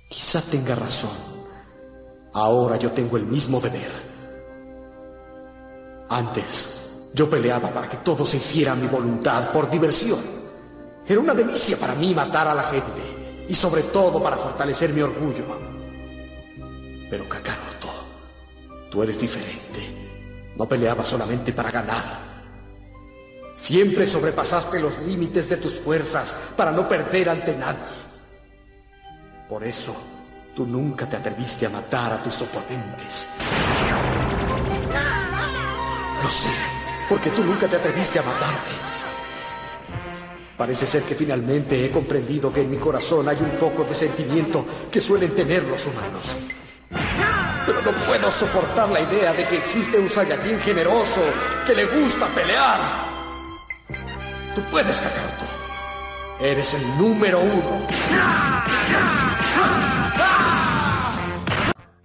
[0.08, 1.10] Quizá tenga razón.
[2.34, 3.90] Ahora yo tengo el mismo deber.
[6.08, 10.20] Antes, yo peleaba para que todo se hiciera a mi voluntad, por diversión.
[11.06, 15.00] Era una delicia para mí matar a la gente, y sobre todo para fortalecer mi
[15.00, 15.63] orgullo.
[17.14, 17.88] Pero Kakaroto,
[18.90, 20.50] tú eres diferente.
[20.56, 22.02] No peleabas solamente para ganar.
[23.54, 27.94] Siempre sobrepasaste los límites de tus fuerzas para no perder ante nadie.
[29.48, 29.94] Por eso,
[30.56, 33.28] tú nunca te atreviste a matar a tus oponentes.
[36.20, 36.50] Lo sé,
[37.08, 38.74] porque tú nunca te atreviste a matarme.
[40.56, 44.66] Parece ser que finalmente he comprendido que en mi corazón hay un poco de sentimiento
[44.90, 46.34] que suelen tener los humanos.
[47.66, 51.22] Pero no puedo soportar la idea de que existe un Saiyajin generoso
[51.66, 52.80] que le gusta pelear.
[54.54, 55.44] Tú puedes, Kakaroto.
[56.40, 57.86] Eres el número uno.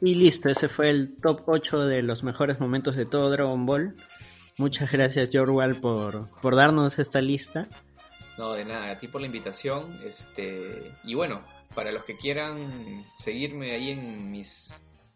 [0.02, 3.96] Y listo, ese fue el top 8 de los mejores momentos de todo Dragon Ball.
[4.58, 7.68] Muchas gracias, Jorwal, por, por darnos esta lista.
[8.38, 9.98] No, de nada, a ti por la invitación.
[10.06, 11.42] Este, y bueno,
[11.76, 14.74] para los que quieran seguirme ahí en mis,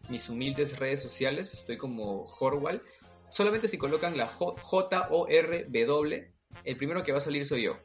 [0.08, 2.80] mis humildes redes sociales, estoy como Jorwal.
[3.28, 5.14] Solamente si colocan la J-O-R-W,
[6.64, 7.78] el primero que va a salir soy yo.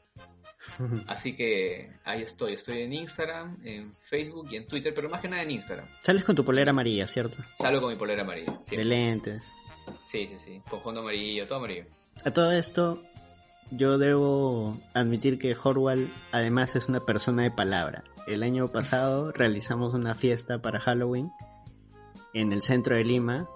[1.08, 5.28] Así que ahí estoy, estoy en Instagram, en Facebook y en Twitter, pero más que
[5.28, 5.88] nada en Instagram.
[6.02, 7.38] Sales con tu polera amarilla, ¿cierto?
[7.58, 8.60] Salgo con mi polera amarilla.
[8.70, 9.48] De lentes.
[10.06, 11.86] Sí, sí, sí, con fondo amarillo, todo amarillo.
[12.24, 13.02] A todo esto,
[13.72, 18.04] yo debo admitir que Horwal además es una persona de palabra.
[18.28, 21.32] El año pasado realizamos una fiesta para Halloween
[22.34, 23.50] en el centro de Lima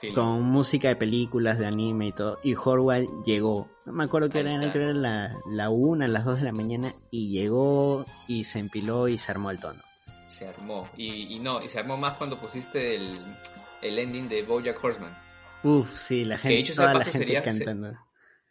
[0.00, 0.10] Sí.
[0.12, 2.40] con música de películas, de anime y todo.
[2.42, 3.68] Y Horwal llegó.
[3.86, 7.28] No me acuerdo que era, era la, la una, las dos de la mañana y
[7.28, 9.80] llegó y se empiló y se armó el tono.
[10.28, 10.88] Se armó.
[10.96, 13.16] Y, y no, y se armó más cuando pusiste el,
[13.80, 15.16] el ending de Bojack Horseman.
[15.62, 17.92] Uf, sí, la gente, toda la gente sería- cantando.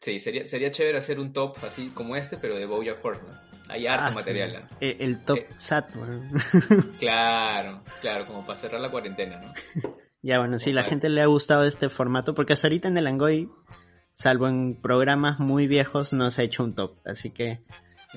[0.01, 3.39] Sí, sería, sería chévere hacer un top así como este, pero de Bojack Horseman.
[3.69, 4.15] Hay harto Ah, sí.
[4.15, 4.65] material.
[4.69, 4.77] ¿no?
[4.81, 5.47] El, top Eh.
[5.55, 5.91] SAT.
[6.99, 9.53] Claro, claro, como para cerrar la cuarentena, ¿no?
[10.23, 13.07] Ya, bueno, sí, la gente le ha gustado este formato porque hasta ahorita en el
[13.07, 13.49] Angoy,
[14.11, 16.97] salvo en programas muy viejos, no se ha hecho un top.
[17.05, 17.61] Así que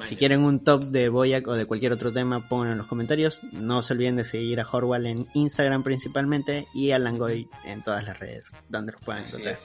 [0.04, 3.42] si quieren un top de Boyac o de cualquier otro tema, pongan en los comentarios.
[3.52, 8.04] No se olviden de seguir a Horwal en Instagram principalmente y a Langoy en todas
[8.04, 9.56] las redes donde los puedan encontrar.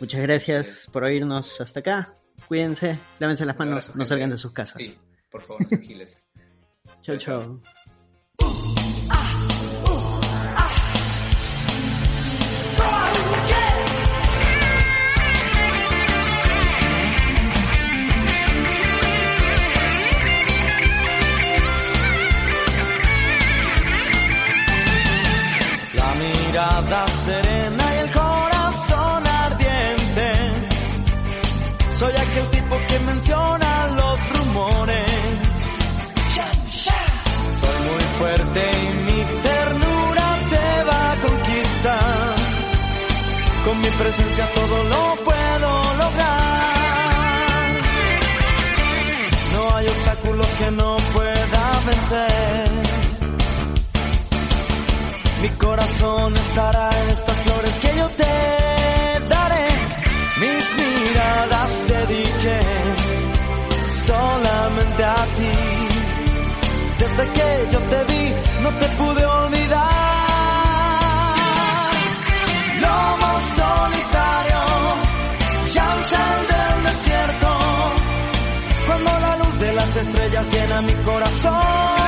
[0.00, 2.14] Muchas gracias por oírnos hasta acá.
[2.48, 4.34] Cuídense, lávense las manos, abrazo, no salgan gente.
[4.34, 4.76] de sus casas.
[4.78, 4.98] Sí,
[5.30, 6.26] por favor, no sean giles.
[7.02, 7.60] Chau, chau.
[25.94, 27.89] La mirada serena
[33.20, 35.06] que menciona los rumores.
[37.60, 42.34] Soy muy fuerte y mi ternura te va a conquistar.
[43.64, 46.40] Con mi presencia todo lo puedo lograr.
[49.54, 52.70] No hay obstáculos que no pueda vencer.
[55.42, 58.59] Mi corazón estará en estas flores que yo te
[67.10, 69.90] Desde que yo te vi, no te pude olvidar.
[72.80, 74.60] Lobo solitario,
[75.74, 77.48] Yamcha del desierto.
[78.86, 81.99] Cuando la luz de las estrellas llena mi corazón.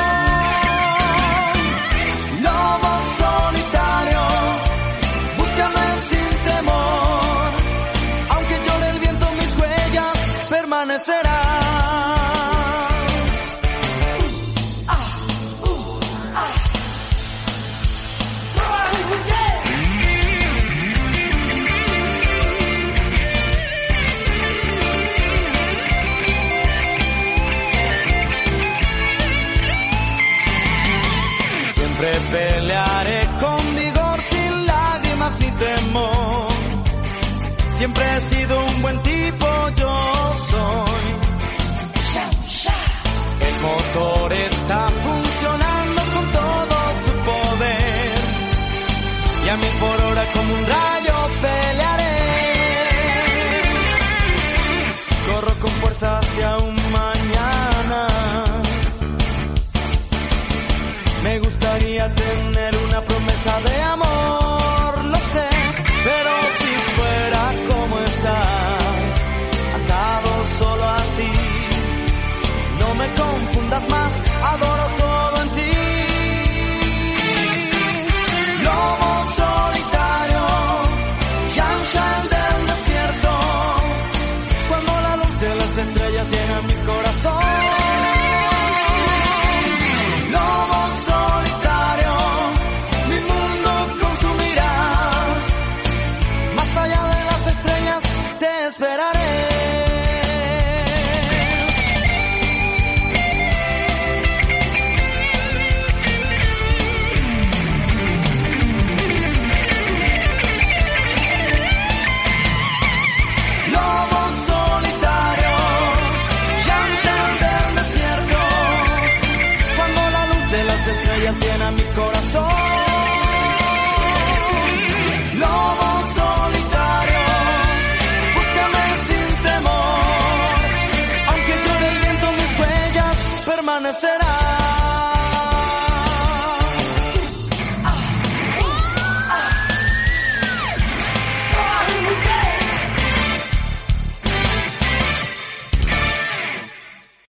[37.82, 39.01] Siempre he sido un buen